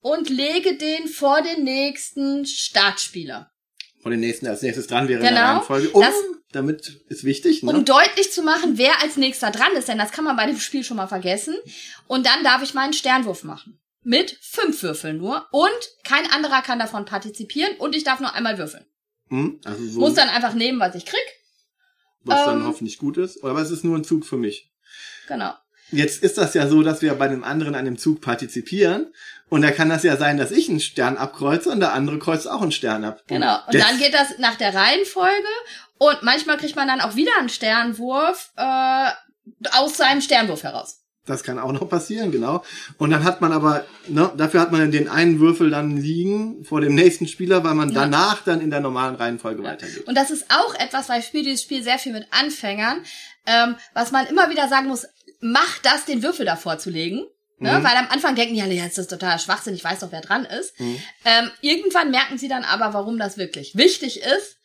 und 0.00 0.28
lege 0.30 0.76
den 0.76 1.08
vor 1.08 1.42
den 1.42 1.64
nächsten 1.64 2.44
Startspieler. 2.46 3.50
Von 4.02 4.10
den 4.12 4.20
nächsten, 4.20 4.44
der 4.44 4.52
als 4.52 4.62
nächstes 4.62 4.86
dran 4.86 5.08
wäre 5.08 5.18
in 5.20 5.24
der 5.24 5.32
Genau. 5.32 5.52
Reihenfolge. 5.54 5.90
Um, 5.90 6.00
Das- 6.02 6.14
damit 6.52 7.00
ist 7.08 7.24
wichtig, 7.24 7.62
ne? 7.62 7.70
Um 7.72 7.84
deutlich 7.84 8.32
zu 8.32 8.42
machen, 8.42 8.78
wer 8.78 9.00
als 9.02 9.16
nächster 9.16 9.50
dran 9.50 9.72
ist, 9.76 9.88
denn 9.88 9.98
das 9.98 10.12
kann 10.12 10.24
man 10.24 10.36
bei 10.36 10.46
dem 10.46 10.58
Spiel 10.60 10.84
schon 10.84 10.96
mal 10.96 11.08
vergessen. 11.08 11.56
Und 12.06 12.24
dann 12.26 12.44
darf 12.44 12.62
ich 12.62 12.74
meinen 12.74 12.92
Sternwurf 12.92 13.42
machen. 13.44 13.80
Mit 14.02 14.38
fünf 14.40 14.82
Würfeln 14.84 15.18
nur. 15.18 15.46
Und 15.50 15.72
kein 16.04 16.30
anderer 16.30 16.62
kann 16.62 16.78
davon 16.78 17.04
partizipieren 17.04 17.74
und 17.78 17.96
ich 17.96 18.04
darf 18.04 18.20
nur 18.20 18.32
einmal 18.34 18.58
würfeln. 18.58 18.86
Hm? 19.28 19.60
Also 19.64 19.86
so, 19.86 20.00
Muss 20.00 20.14
dann 20.14 20.28
einfach 20.28 20.54
nehmen, 20.54 20.80
was 20.80 20.94
ich 20.94 21.06
krieg. 21.06 21.18
was 22.22 22.44
dann 22.44 22.60
ähm, 22.60 22.66
hoffentlich 22.66 22.98
gut 22.98 23.16
ist. 23.16 23.42
Aber 23.44 23.60
es 23.60 23.70
ist 23.70 23.84
nur 23.84 23.96
ein 23.96 24.04
Zug 24.04 24.24
für 24.24 24.36
mich. 24.36 24.70
Genau. 25.28 25.52
Jetzt 25.90 26.22
ist 26.22 26.36
das 26.36 26.54
ja 26.54 26.66
so, 26.66 26.82
dass 26.82 27.00
wir 27.00 27.14
bei 27.14 27.28
dem 27.28 27.44
anderen 27.44 27.76
an 27.76 27.84
dem 27.84 27.96
Zug 27.96 28.20
partizipieren. 28.20 29.12
Und 29.48 29.62
da 29.62 29.70
kann 29.70 29.88
das 29.88 30.02
ja 30.02 30.16
sein, 30.16 30.36
dass 30.36 30.50
ich 30.50 30.68
einen 30.68 30.80
Stern 30.80 31.16
abkreuze 31.16 31.70
und 31.70 31.78
der 31.78 31.92
andere 31.92 32.18
kreuzt 32.18 32.50
auch 32.50 32.62
einen 32.62 32.72
Stern 32.72 33.04
ab. 33.04 33.22
Genau. 33.28 33.58
Und 33.66 33.74
dann 33.74 33.98
geht 33.98 34.12
das 34.12 34.38
nach 34.38 34.56
der 34.56 34.74
Reihenfolge. 34.74 35.46
Und 35.98 36.22
manchmal 36.22 36.56
kriegt 36.56 36.76
man 36.76 36.88
dann 36.88 37.00
auch 37.00 37.14
wieder 37.14 37.30
einen 37.38 37.48
Sternwurf 37.48 38.52
äh, 38.56 39.10
aus 39.72 39.96
seinem 39.96 40.20
Sternwurf 40.20 40.64
heraus. 40.64 41.05
Das 41.26 41.42
kann 41.42 41.58
auch 41.58 41.72
noch 41.72 41.88
passieren, 41.88 42.30
genau. 42.30 42.62
Und 42.98 43.10
dann 43.10 43.24
hat 43.24 43.40
man 43.40 43.52
aber, 43.52 43.84
ne, 44.08 44.30
dafür 44.36 44.60
hat 44.60 44.70
man 44.72 44.90
den 44.92 45.08
einen 45.08 45.40
Würfel 45.40 45.70
dann 45.70 45.96
liegen 45.96 46.64
vor 46.64 46.80
dem 46.80 46.94
nächsten 46.94 47.26
Spieler, 47.26 47.64
weil 47.64 47.74
man 47.74 47.90
Ja. 47.90 48.02
danach 48.02 48.42
dann 48.44 48.60
in 48.60 48.70
der 48.70 48.80
normalen 48.80 49.16
Reihenfolge 49.16 49.62
weitergeht. 49.64 50.06
Und 50.06 50.14
das 50.16 50.30
ist 50.30 50.46
auch 50.50 50.74
etwas, 50.76 51.08
weil 51.08 51.20
ich 51.20 51.26
spiele 51.26 51.44
dieses 51.44 51.62
Spiel 51.62 51.82
sehr 51.82 51.98
viel 51.98 52.12
mit 52.12 52.26
Anfängern, 52.30 53.02
ähm, 53.46 53.74
was 53.92 54.12
man 54.12 54.26
immer 54.26 54.50
wieder 54.50 54.68
sagen 54.68 54.86
muss, 54.86 55.06
mach 55.40 55.78
das, 55.82 56.04
den 56.04 56.22
Würfel 56.22 56.46
davor 56.46 56.78
zu 56.78 56.90
legen. 56.90 57.24
Ne? 57.58 57.72
Mhm. 57.78 57.84
Weil 57.84 57.96
am 57.96 58.08
Anfang 58.10 58.34
denken 58.34 58.54
die 58.54 58.62
alle, 58.62 58.74
ja, 58.74 58.84
das 58.84 58.98
ist 58.98 59.08
total 59.10 59.38
Schwachsinn, 59.38 59.74
ich 59.74 59.82
weiß 59.82 60.00
doch, 60.00 60.12
wer 60.12 60.20
dran 60.20 60.44
ist. 60.44 60.78
Mhm. 60.78 61.00
Ähm, 61.24 61.50
irgendwann 61.62 62.10
merken 62.10 62.38
sie 62.38 62.48
dann 62.48 62.64
aber, 62.64 62.92
warum 62.94 63.18
das 63.18 63.36
wirklich 63.38 63.74
wichtig 63.76 64.20
ist, 64.22 64.55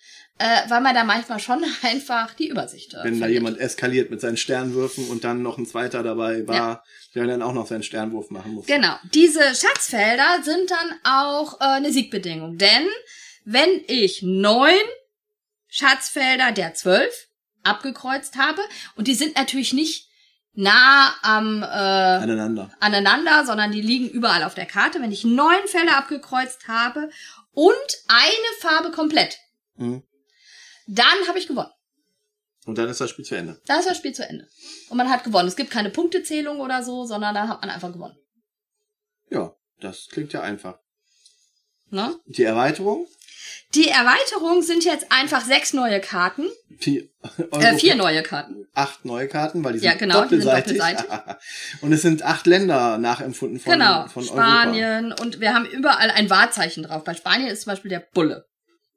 äh, 0.42 0.70
weil 0.70 0.82
man 0.82 0.96
da 0.96 1.04
manchmal 1.04 1.40
schon 1.40 1.64
einfach 1.84 2.34
die 2.34 2.48
Übersicht 2.48 2.94
äh, 2.96 3.04
Wenn 3.04 3.20
da 3.20 3.28
jemand 3.28 3.60
eskaliert 3.60 4.10
mit 4.10 4.22
seinen 4.22 4.38
Sternwürfen 4.38 5.08
und 5.10 5.24
dann 5.24 5.44
noch 5.44 5.58
ein 5.58 5.66
zweiter 5.68 6.02
dabei 6.02 6.48
war, 6.48 6.84
der 7.14 7.28
dann 7.28 7.42
auch 7.42 7.54
noch 7.54 7.68
seinen 7.68 7.84
Sternwurf 7.84 8.32
machen 8.32 8.54
muss. 8.54 8.66
Genau. 8.66 8.96
Diese 9.14 9.42
Schatzfelder 9.56 10.40
sind 10.44 10.72
dann 10.72 11.00
auch 11.04 11.60
äh, 11.62 11.66
eine 11.66 11.92
Siegbedingung. 11.92 12.58
Denn 12.58 12.88
wenn 13.46 13.70
ich 13.88 14.22
neun 14.24 14.74
Schatzfelder 15.68 16.52
der 16.52 16.74
zwölf 16.74 17.28
abgekreuzt 17.64 18.38
habe, 18.38 18.62
und 18.96 19.08
die 19.08 19.14
sind 19.14 19.36
natürlich 19.38 19.74
nicht 19.74 20.10
nah 20.54 21.14
am 21.22 21.62
äh, 21.64 21.66
Aneinander. 21.66 22.72
aneinander, 22.80 23.46
sondern 23.46 23.72
die 23.72 23.82
liegen 23.82 24.10
überall 24.10 24.44
auf 24.44 24.56
der 24.56 24.66
Karte. 24.66 25.00
Wenn 25.02 25.12
ich 25.12 25.24
neun 25.24 25.68
Felder 25.68 25.98
abgekreuzt 25.98 26.68
habe 26.68 27.10
und 27.54 27.74
eine 28.08 28.60
Farbe 28.60 28.92
komplett, 28.92 29.38
Mhm. 29.78 30.04
Dann 30.92 31.28
habe 31.28 31.40
ich 31.40 31.48
gewonnen. 31.48 31.72
Und 32.66 32.78
dann 32.78 32.90
ist 32.90 33.02
das 33.02 33.10
Spiel 33.10 33.26
zu 33.26 33.36
Ende. 33.36 33.60
Dann 33.66 33.80
ist 33.80 33.90
das 33.90 33.98
Spiel 33.98 34.14
zu 34.14 34.28
Ende. 34.28 34.48
Und 34.90 34.98
man 34.98 35.10
hat 35.10 35.24
gewonnen. 35.24 35.48
Es 35.48 35.56
gibt 35.56 35.72
keine 35.72 35.90
Punktezählung 35.90 36.60
oder 36.60 36.84
so, 36.84 37.06
sondern 37.06 37.34
dann 37.34 37.48
hat 37.50 37.62
man 37.62 37.70
einfach 37.70 37.92
gewonnen. 37.92 38.16
Ja, 39.30 39.56
das 39.80 40.10
klingt 40.12 40.34
ja 40.34 40.42
einfach. 40.42 40.78
Ne? 41.90 42.16
Die 42.26 42.44
Erweiterung? 42.44 43.08
Die 43.74 43.88
Erweiterung 43.88 44.62
sind 44.62 44.84
jetzt 44.84 45.12
einfach 45.12 45.44
sechs 45.44 45.74
neue 45.74 46.00
Karten. 46.02 46.46
Die 46.70 47.10
Äh, 47.52 47.78
vier 47.78 47.96
neue 47.96 48.22
Karten. 48.22 48.68
acht 48.74 49.06
neue 49.06 49.28
Karten, 49.28 49.64
weil 49.64 49.74
die 49.74 49.80
sind, 49.80 49.88
Ja, 49.90 49.96
genau, 49.96 50.26
die 50.26 50.42
sind 50.42 50.46
doppelseitig. 50.52 51.06
und 51.82 51.94
es 51.94 52.02
sind 52.02 52.24
acht 52.24 52.46
Länder 52.46 52.98
nachempfunden 52.98 53.60
von, 53.60 53.74
genau. 53.74 54.08
von 54.08 54.24
Europa. 54.24 54.42
Spanien. 54.42 55.14
Und 55.14 55.40
wir 55.40 55.54
haben 55.54 55.66
überall 55.66 56.12
ein 56.12 56.30
Wahrzeichen 56.30 56.84
drauf. 56.84 57.04
Bei 57.04 57.14
Spanien 57.14 57.50
ist 57.50 57.62
zum 57.64 57.72
Beispiel 57.72 57.90
der 57.90 58.02
Bulle. 58.14 58.46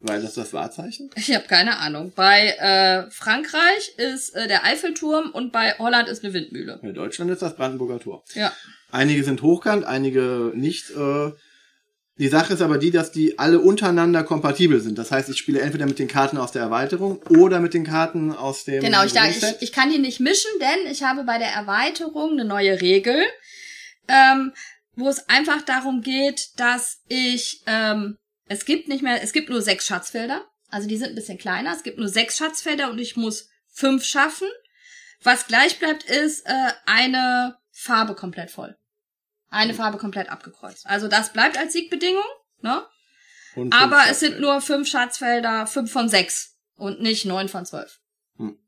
Weil 0.06 0.20
das 0.20 0.34
das 0.34 0.52
Wahrzeichen? 0.52 1.08
Ich 1.16 1.34
habe 1.34 1.46
keine 1.46 1.78
Ahnung. 1.78 2.12
Bei 2.14 2.50
äh, 2.58 3.10
Frankreich 3.10 3.94
ist 3.96 4.34
äh, 4.34 4.48
der 4.48 4.62
Eiffelturm 4.64 5.30
und 5.30 5.50
bei 5.50 5.78
Holland 5.78 6.10
ist 6.10 6.22
eine 6.22 6.34
Windmühle. 6.34 6.78
Bei 6.82 6.92
Deutschland 6.92 7.30
ist 7.30 7.40
das 7.40 7.56
Brandenburger 7.56 7.98
Tor. 7.98 8.22
Ja. 8.34 8.52
Einige 8.92 9.24
sind 9.24 9.40
hochkant, 9.40 9.86
einige 9.86 10.52
nicht. 10.54 10.90
Äh, 10.90 11.32
die 12.18 12.28
Sache 12.28 12.52
ist 12.52 12.60
aber 12.60 12.76
die, 12.76 12.90
dass 12.90 13.12
die 13.12 13.38
alle 13.38 13.60
untereinander 13.60 14.24
kompatibel 14.24 14.78
sind. 14.78 14.98
Das 14.98 15.10
heißt, 15.10 15.30
ich 15.30 15.38
spiele 15.38 15.62
entweder 15.62 15.86
mit 15.86 15.98
den 15.98 16.06
Karten 16.06 16.36
aus 16.36 16.52
der 16.52 16.60
Erweiterung 16.60 17.22
oder 17.30 17.58
mit 17.60 17.72
den 17.72 17.84
Karten 17.84 18.30
aus 18.30 18.64
dem 18.64 18.82
Genau, 18.82 19.04
ich, 19.04 19.14
da, 19.14 19.26
ich, 19.26 19.42
ich 19.60 19.72
kann 19.72 19.90
die 19.90 19.98
nicht 19.98 20.20
mischen, 20.20 20.50
denn 20.60 20.92
ich 20.92 21.02
habe 21.02 21.24
bei 21.24 21.38
der 21.38 21.48
Erweiterung 21.48 22.32
eine 22.32 22.44
neue 22.44 22.82
Regel, 22.82 23.16
ähm, 24.06 24.52
wo 24.96 25.08
es 25.08 25.30
einfach 25.30 25.62
darum 25.62 26.02
geht, 26.02 26.50
dass 26.58 26.98
ich, 27.08 27.62
ähm, 27.66 28.18
es 28.46 28.64
gibt 28.64 28.88
nicht 28.88 29.02
mehr, 29.02 29.22
es 29.22 29.32
gibt 29.32 29.48
nur 29.48 29.62
sechs 29.62 29.86
Schatzfelder, 29.86 30.44
also 30.68 30.88
die 30.88 30.96
sind 30.96 31.10
ein 31.10 31.14
bisschen 31.14 31.38
kleiner, 31.38 31.72
es 31.72 31.82
gibt 31.82 31.98
nur 31.98 32.08
sechs 32.08 32.36
Schatzfelder 32.36 32.90
und 32.90 32.98
ich 32.98 33.16
muss 33.16 33.48
fünf 33.72 34.04
schaffen. 34.04 34.48
Was 35.22 35.46
gleich 35.46 35.78
bleibt, 35.78 36.04
ist 36.04 36.46
äh, 36.46 36.72
eine 36.86 37.58
Farbe 37.70 38.14
komplett 38.14 38.50
voll. 38.50 38.76
Eine 39.50 39.74
Farbe 39.74 39.98
komplett 39.98 40.28
abgekreuzt. 40.28 40.86
Also 40.86 41.08
das 41.08 41.32
bleibt 41.32 41.56
als 41.56 41.72
Siegbedingung, 41.72 42.24
ne? 42.60 42.84
Aber 43.70 44.02
es 44.08 44.20
sind 44.20 44.40
nur 44.40 44.60
fünf 44.60 44.88
Schatzfelder, 44.88 45.66
fünf 45.66 45.92
von 45.92 46.08
sechs 46.08 46.56
und 46.76 47.00
nicht 47.00 47.24
neun 47.24 47.48
von 47.48 47.64
zwölf. 47.64 48.00
Hm. 48.36 48.58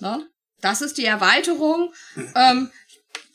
Ne? 0.00 0.28
Das 0.60 0.80
ist 0.80 0.96
die 0.96 1.04
Erweiterung. 1.04 1.92
Ähm, 2.36 2.70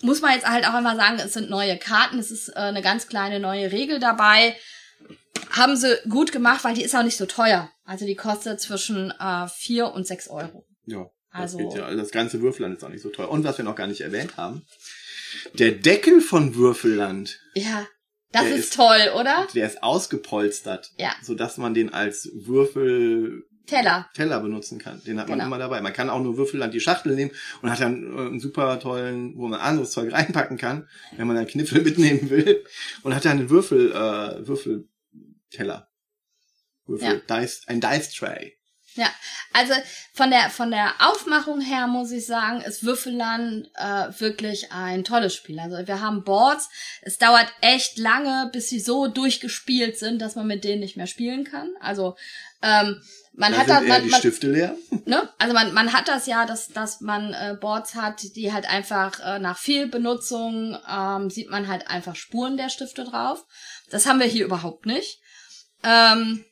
muss 0.01 0.21
man 0.21 0.33
jetzt 0.33 0.47
halt 0.47 0.65
auch 0.65 0.73
einmal 0.73 0.95
sagen, 0.95 1.19
es 1.19 1.33
sind 1.33 1.49
neue 1.49 1.77
Karten, 1.77 2.19
es 2.19 2.31
ist 2.31 2.49
äh, 2.49 2.59
eine 2.59 2.81
ganz 2.81 3.07
kleine 3.07 3.39
neue 3.39 3.71
Regel 3.71 3.99
dabei. 3.99 4.55
Haben 5.51 5.75
sie 5.75 5.95
gut 6.09 6.31
gemacht, 6.31 6.63
weil 6.63 6.73
die 6.75 6.83
ist 6.83 6.95
auch 6.95 7.03
nicht 7.03 7.17
so 7.17 7.25
teuer. 7.25 7.69
Also 7.85 8.05
die 8.05 8.15
kostet 8.15 8.59
zwischen 8.61 9.11
äh, 9.19 9.47
vier 9.47 9.91
und 9.93 10.05
sechs 10.07 10.27
Euro. 10.27 10.65
Ja, 10.85 11.09
das 11.31 11.41
Also- 11.55 11.57
geht 11.59 11.73
ja. 11.73 11.93
Das 11.95 12.11
ganze 12.11 12.41
Würfelland 12.41 12.77
ist 12.77 12.83
auch 12.83 12.89
nicht 12.89 13.01
so 13.01 13.09
teuer. 13.09 13.29
Und 13.29 13.43
was 13.43 13.57
wir 13.57 13.65
noch 13.65 13.75
gar 13.75 13.87
nicht 13.87 14.01
erwähnt 14.01 14.37
haben, 14.37 14.65
der 15.53 15.71
Deckel 15.71 16.21
von 16.21 16.55
Würfelland, 16.55 17.39
Ja, 17.55 17.85
das 18.31 18.45
ist, 18.47 18.57
ist- 18.59 18.73
toll, 18.75 19.11
oder? 19.15 19.47
der 19.53 19.67
ist 19.67 19.83
ausgepolstert, 19.83 20.91
Ja. 20.97 21.11
sodass 21.21 21.57
man 21.57 21.73
den 21.73 21.93
als 21.93 22.29
Würfelteller 22.33 24.07
Teller. 24.13 24.39
benutzen 24.39 24.79
kann. 24.79 25.01
Den 25.05 25.19
hat 25.19 25.27
man 25.27 25.37
Genau. 25.39 25.47
immer 25.47 25.57
dabei. 25.59 25.81
Man 25.81 25.93
kann 25.93 26.09
auch 26.09 26.21
nur 26.21 26.37
Würfelland 26.37 26.73
die 26.73 26.79
Schachtel 26.79 27.15
nehmen 27.15 27.31
und 27.61 27.69
hat 27.69 27.81
dann 27.81 28.03
äh, 28.17 28.21
einen 28.27 28.39
super 28.39 28.79
tollen, 28.79 29.33
wo 29.37 29.47
man 29.47 29.59
anderes 29.59 29.91
Zeug 29.91 30.11
reinpacken 30.13 30.57
kann, 30.57 30.87
wenn 31.17 31.27
man 31.27 31.35
dann 31.35 31.47
Kniffel 31.47 31.81
mitnehmen 31.83 32.29
will. 32.29 32.63
Und 33.03 33.13
hat 33.15 33.25
dann 33.25 33.39
einen 33.39 33.49
Würfel, 33.49 33.91
äh, 33.91 34.47
Würfelteller. 35.51 35.89
Würfel, 36.85 37.21
Dice, 37.29 37.63
ein 37.67 37.81
Dice 37.81 38.13
Tray. 38.13 38.53
Ja, 38.95 39.11
also 39.53 39.73
von 40.13 40.31
der 40.31 40.49
von 40.49 40.71
der 40.71 40.91
Aufmachung 40.99 41.61
her 41.61 41.85
muss 41.85 42.09
ich 42.11 42.25
sagen, 42.25 42.61
ist 42.61 42.83
Würfelland 42.83 43.69
äh, 43.75 44.07
wirklich 44.19 44.71
ein 44.71 45.03
tolles 45.03 45.35
Spiel. 45.35 45.59
Also 45.59 45.85
wir 45.85 46.01
haben 46.01 46.23
Boards. 46.23 46.69
Es 47.03 47.19
dauert 47.19 47.47
echt 47.61 47.99
lange, 47.99 48.49
bis 48.51 48.69
sie 48.69 48.79
so 48.79 49.07
durchgespielt 49.07 49.99
sind, 49.99 50.19
dass 50.19 50.35
man 50.35 50.47
mit 50.47 50.63
denen 50.63 50.79
nicht 50.79 50.97
mehr 50.97 51.05
spielen 51.05 51.43
kann. 51.43 51.69
Also 51.79 52.15
ähm, 52.63 52.99
man 53.33 53.51
Da 53.51 53.59
hat 53.59 53.67
sind 53.67 53.75
da, 53.75 53.81
eher 53.83 53.87
man, 53.87 54.03
die 54.03 54.09
man, 54.09 54.19
Stifte 54.19 54.51
leer. 54.51 54.75
ne? 55.05 55.29
Also 55.37 55.53
man, 55.53 55.73
man 55.73 55.93
hat 55.93 56.07
das 56.07 56.25
ja, 56.25 56.47
dass, 56.47 56.69
dass 56.69 57.01
man 57.01 57.33
äh, 57.33 57.55
Boards 57.59 57.93
hat, 57.93 58.23
die 58.35 58.51
halt 58.51 58.67
einfach 58.67 59.19
äh, 59.19 59.37
nach 59.37 59.59
viel 59.59 59.87
Benutzung 59.87 60.75
ähm, 60.89 61.29
sieht 61.29 61.51
man 61.51 61.67
halt 61.67 61.87
einfach 61.87 62.15
Spuren 62.15 62.57
der 62.57 62.69
Stifte 62.69 63.03
drauf. 63.03 63.45
Das 63.91 64.07
haben 64.07 64.19
wir 64.19 64.25
hier 64.25 64.45
überhaupt 64.45 64.87
nicht. 64.87 65.21
Ähm, 65.83 66.43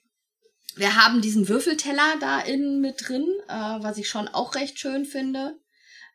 wir 0.76 0.96
haben 0.96 1.22
diesen 1.22 1.48
Würfelteller 1.48 2.16
da 2.20 2.42
innen 2.42 2.82
mit 2.82 3.08
drin, 3.08 3.28
äh, 3.48 3.54
was 3.54 3.98
ich 3.98 4.10
schon 4.10 4.28
auch 4.28 4.56
recht 4.56 4.80
schön 4.80 5.06
finde. 5.06 5.58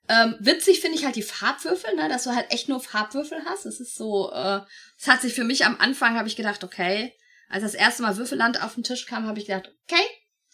Ähm, 0.09 0.37
witzig 0.41 0.81
finde 0.81 0.99
ich 0.99 1.05
halt 1.05 1.17
die 1.17 1.23
Farbwürfel, 1.23 1.95
ne, 1.95 2.09
dass 2.09 2.25
du 2.25 2.35
halt 2.35 2.51
echt 2.51 2.69
nur 2.69 2.81
Farbwürfel 2.81 3.43
hast. 3.47 3.65
Es 3.65 3.81
ist 3.81 3.95
so, 3.95 4.31
äh, 4.33 4.61
es 4.99 5.07
hat 5.07 5.23
sich 5.23 5.35
für 5.35 5.45
mich 5.45 5.65
am 5.65 5.79
Anfang, 5.79 6.17
habe 6.17 6.29
ich 6.29 6.37
gedacht, 6.37 6.65
okay, 6.65 7.13
als 7.49 7.63
das 7.63 7.75
erste 7.75 8.03
Mal 8.03 8.17
Würfelland 8.17 8.63
auf 8.63 8.75
den 8.75 8.83
Tisch 8.83 9.07
kam, 9.07 9.27
habe 9.27 9.39
ich 9.39 9.47
gedacht, 9.47 9.73
okay, 9.87 10.03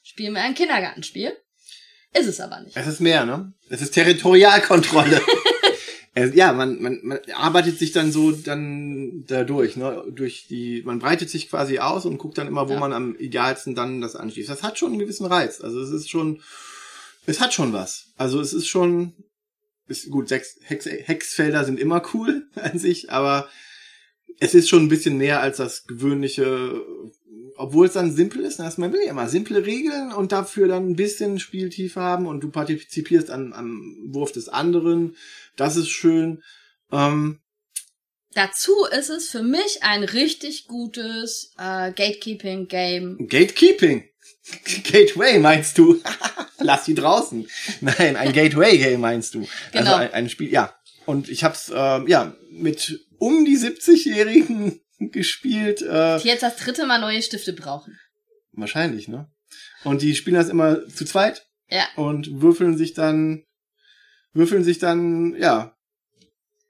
spielen 0.03 0.35
wir 0.35 0.43
ein 0.43 0.55
Kindergartenspiel. 0.55 1.37
Ist 2.13 2.27
es 2.27 2.41
aber 2.41 2.61
nicht. 2.61 2.77
Es 2.77 2.87
ist 2.87 3.01
mehr, 3.01 3.27
ne? 3.27 3.53
Es 3.69 3.83
ist 3.83 3.93
Territorialkontrolle. 3.93 5.21
ja, 6.25 6.53
man, 6.53 6.81
man, 6.81 7.01
man 7.03 7.19
arbeitet 7.35 7.79
sich 7.79 7.93
dann 7.93 8.11
so 8.11 8.33
dann 8.33 9.25
dadurch, 9.27 9.77
ne? 9.77 10.03
Durch 10.11 10.47
die, 10.49 10.83
man 10.85 10.99
breitet 10.99 11.29
sich 11.29 11.51
quasi 11.51 11.79
aus 11.79 12.07
und 12.07 12.19
guckt 12.19 12.39
dann 12.39 12.47
immer, 12.47 12.69
wo 12.69 12.75
Ja. 12.75 12.81
man 12.81 12.93
am 12.95 13.17
idealsten 13.17 13.75
dann 13.75 14.01
das 14.01 14.17
anschließt. 14.17 14.49
Das 14.49 14.63
hat 14.63 14.79
schon 14.79 14.93
einen 14.93 14.99
gewissen 14.99 15.27
Reiz. 15.27 15.61
Also 15.61 15.81
es 15.81 15.91
ist 15.91 16.09
schon, 16.09 16.41
es 17.27 17.41
hat 17.41 17.53
schon 17.53 17.73
was. 17.73 18.13
Also 18.17 18.41
es 18.41 18.55
ist 18.55 18.67
schon, 18.67 19.13
ist 19.89 20.11
gut, 20.11 20.29
sechs 20.29 20.57
Hex, 20.63 20.87
Hexfelder 20.87 21.65
sind 21.65 21.79
immer 21.79 22.03
cool 22.15 22.47
an 22.55 22.79
sich, 22.79 23.11
aber 23.11 23.49
es 24.41 24.55
ist 24.55 24.69
schon 24.69 24.85
ein 24.85 24.89
bisschen 24.89 25.19
mehr 25.19 25.41
als 25.41 25.59
das 25.59 25.87
gewöhnliche, 25.87 26.81
obwohl 27.57 27.87
es 27.87 27.93
dann 27.95 28.15
simpel 28.15 28.43
ist, 28.43 28.59
dass 28.59 28.79
man 28.79 28.93
will 28.93 29.01
ja 29.05 29.11
immer 29.11 29.29
simple 29.29 29.65
Regeln 29.65 30.13
und 30.13 30.33
dafür 30.33 30.69
dann 30.69 30.91
ein 30.91 30.97
bisschen 30.97 31.39
Spieltiefe 31.39 32.01
haben 32.01 32.27
und 32.27 32.41
du 32.41 32.51
partizipierst 32.51 33.31
an, 33.31 33.53
am 33.53 33.97
Wurf 34.09 34.33
des 34.33 34.49
anderen. 34.49 35.17
Das 35.57 35.77
ist 35.77 35.89
schön. 35.89 36.43
Ähm, 36.93 37.41
Dazu 38.35 38.73
ist 38.91 39.09
es 39.09 39.31
für 39.31 39.43
mich 39.43 39.83
ein 39.83 40.05
richtig 40.05 40.67
gutes 40.67 41.53
äh, 41.57 41.91
Gatekeeping-Game. 41.93 43.27
Gatekeeping. 43.29 44.05
Gateway 44.93 45.39
meinst 45.39 45.79
du? 45.79 46.01
Lass 46.59 46.85
die 46.85 46.95
draußen. 46.95 47.49
Nein, 47.81 48.17
ein 48.17 48.33
Gateway-Game 48.33 49.01
meinst 49.01 49.35
du. 49.35 49.41
Also 49.41 49.49
Genau. 49.73 49.97
ein, 49.97 50.13
ein 50.13 50.29
Spiel, 50.29 50.51
ja. 50.53 50.75
Und 51.07 51.29
ich 51.29 51.45
hab's 51.45 51.73
ähm, 51.75 52.07
ja 52.09 52.35
mit 52.51 53.01
um 53.19 53.45
die 53.45 53.57
70-Jährigen 53.57 54.81
gespielt. 54.99 55.83
Äh, 55.83 56.21
Die 56.21 56.29
jetzt 56.29 56.43
das 56.43 56.57
dritte 56.57 56.87
Mal 56.87 57.01
neue 57.01 57.23
Stifte 57.23 57.53
brauchen. 57.53 57.99
wahrscheinlich, 58.53 59.09
ne? 59.09 59.31
Und 59.85 60.03
die 60.03 60.15
spielen 60.17 60.37
das 60.37 60.49
immer 60.49 60.87
zu 60.89 61.05
zweit 61.05 61.47
Ja. 61.69 61.87
und 61.97 62.41
würfeln 62.41 62.77
sich 62.77 62.95
dann, 62.95 63.45
würfeln 64.33 64.65
sich 64.65 64.79
dann, 64.79 65.35
ja. 65.37 65.75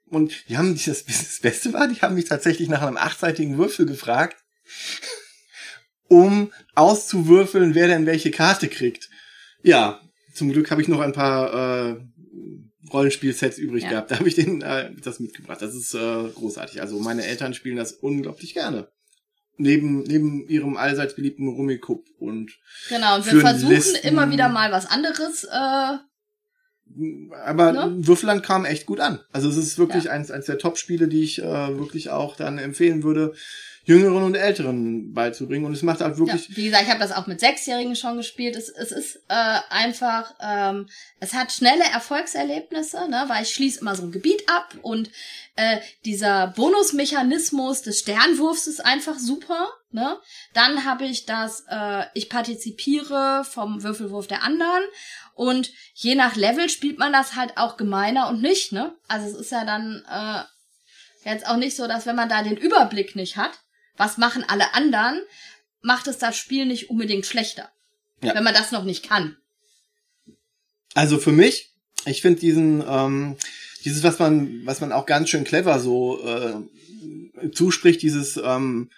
Und 0.05 0.47
die 0.49 0.57
haben, 0.57 0.73
das, 0.85 1.05
das 1.05 1.39
Beste 1.41 1.73
war, 1.73 1.87
die 1.87 1.95
haben 2.01 2.15
mich 2.15 2.25
tatsächlich 2.25 2.69
nach 2.69 2.81
einem 2.81 2.97
achtseitigen 2.97 3.57
Würfel 3.57 3.85
gefragt, 3.85 4.37
um 6.07 6.53
auszuwürfeln, 6.75 7.75
wer 7.75 7.87
denn 7.87 8.05
welche 8.05 8.31
Karte 8.31 8.67
kriegt. 8.69 9.09
Ja, 9.63 9.99
zum 10.33 10.51
Glück 10.51 10.71
habe 10.71 10.81
ich 10.81 10.87
noch 10.87 10.99
ein 11.01 11.13
paar 11.13 11.89
äh, 11.89 11.99
Rollenspielsets 12.91 13.57
übrig 13.57 13.83
Ja. 13.83 13.89
gehabt. 13.89 14.11
Da 14.11 14.19
habe 14.19 14.27
ich 14.29 14.35
denen 14.35 14.61
äh, 14.61 14.91
das 15.03 15.19
mitgebracht. 15.19 15.61
Das 15.61 15.75
ist 15.75 15.93
äh, 15.93 16.29
großartig. 16.35 16.81
Also 16.81 16.99
meine 16.99 17.25
Eltern 17.25 17.53
spielen 17.53 17.77
das 17.77 17.91
unglaublich 17.93 18.53
gerne. 18.53 18.87
Neben, 19.59 20.03
neben 20.03 20.47
ihrem 20.47 20.77
allseits 20.77 21.15
beliebten 21.15 21.47
Rummikub 21.47 22.05
und 22.19 22.51
Genau, 22.89 23.15
und 23.15 23.25
wir 23.31 23.41
versuchen 23.41 23.71
Listen. 23.73 24.07
immer 24.07 24.29
wieder 24.31 24.49
mal 24.49 24.71
was 24.71 24.85
anderes. 24.85 25.45
Äh, 25.45 25.97
Aber 27.43 27.71
Ne? 27.73 28.07
Würfelland 28.07 28.43
kam 28.43 28.65
echt 28.65 28.85
gut 28.85 28.99
an. 28.99 29.19
Also 29.31 29.49
es 29.49 29.57
ist 29.57 29.77
wirklich 29.77 30.09
eins, 30.09 30.31
eins 30.31 30.45
der 30.45 30.57
Top-Spiele, 30.57 31.07
die 31.07 31.23
ich 31.23 31.39
äh, 31.41 31.77
wirklich 31.77 32.09
auch 32.11 32.35
dann 32.35 32.57
empfehlen 32.59 33.03
würde, 33.03 33.33
Jüngeren 33.87 34.21
und 34.23 34.35
Älteren 34.35 35.13
beizubringen. 35.13 35.65
Und 35.65 35.71
es 35.71 35.81
macht 35.81 36.01
halt 36.01 36.15
ja, 36.15 36.19
wirklich, 36.19 36.57
wie 36.57 36.65
gesagt, 36.65 36.83
ich 36.83 36.89
habe 36.89 36.99
das 36.99 37.13
auch 37.13 37.25
mit 37.25 37.39
Sechsjährigen 37.39 37.95
schon 37.95 38.17
gespielt. 38.17 38.57
Es, 38.57 38.67
es 38.67 38.91
ist 38.91 39.15
äh, 39.29 39.59
einfach, 39.69 40.35
ähm, 40.41 40.89
es 41.21 41.33
hat 41.33 41.53
schnelle 41.53 41.85
Erfolgserlebnisse, 41.85 43.09
ne, 43.09 43.23
weil 43.27 43.43
ich 43.43 43.53
schließe 43.53 43.79
immer 43.79 43.95
so 43.95 44.03
ein 44.03 44.11
Gebiet 44.11 44.43
ab 44.49 44.75
und 44.81 45.09
äh, 45.55 45.77
dieser 46.03 46.47
Bonusmechanismus 46.47 47.81
des 47.81 47.99
Sternwurfs 47.99 48.67
ist 48.67 48.85
einfach 48.85 49.17
super. 49.17 49.69
Ne? 49.91 50.17
Dann 50.53 50.83
habe 50.83 51.05
ich 51.05 51.25
das, 51.25 51.63
äh, 51.69 52.03
ich 52.13 52.29
partizipiere 52.29 53.45
vom 53.49 53.83
Würfelwurf 53.83 54.27
der 54.27 54.43
anderen 54.43 54.83
und 55.33 55.71
je 55.93 56.15
nach 56.15 56.35
Level 56.35 56.67
spielt 56.67 56.99
man 56.99 57.13
das 57.13 57.37
halt 57.37 57.55
auch 57.55 57.77
gemeiner 57.77 58.27
und 58.27 58.41
nicht. 58.41 58.73
Ne? 58.73 58.93
Also 59.07 59.27
es 59.27 59.33
ist 59.33 59.51
ja 59.53 59.63
dann 59.63 60.03
äh, 60.11 61.29
jetzt 61.29 61.47
auch 61.47 61.55
nicht 61.55 61.77
so, 61.77 61.87
dass 61.87 62.05
wenn 62.05 62.17
man 62.17 62.27
da 62.27 62.43
den 62.43 62.57
Überblick 62.57 63.15
nicht 63.15 63.37
hat, 63.37 63.61
was 63.97 64.17
machen 64.17 64.45
alle 64.47 64.73
anderen, 64.73 65.21
macht 65.81 66.07
es 66.07 66.17
das 66.17 66.37
Spiel 66.37 66.65
nicht 66.65 66.89
unbedingt 66.89 67.25
schlechter. 67.25 67.69
Ja. 68.23 68.33
Wenn 68.33 68.43
man 68.43 68.53
das 68.53 68.71
noch 68.71 68.83
nicht 68.83 69.07
kann. 69.07 69.37
also 70.95 71.19
für 71.19 71.31
mich, 71.31 71.71
ich 72.05 72.21
finde 72.21 72.39
diesen, 72.39 72.83
ähm, 72.87 73.35
dieses, 73.85 74.03
was 74.03 74.17
man, 74.17 74.65
was 74.65 74.81
man 74.81 74.91
auch 74.91 75.05
ganz 75.05 75.29
schön 75.29 75.43
clever 75.43 75.79
so 75.79 76.19
äh, 76.25 77.51
zuspricht, 77.51 78.01
dieses 78.01 78.37
ähm, 78.43 78.89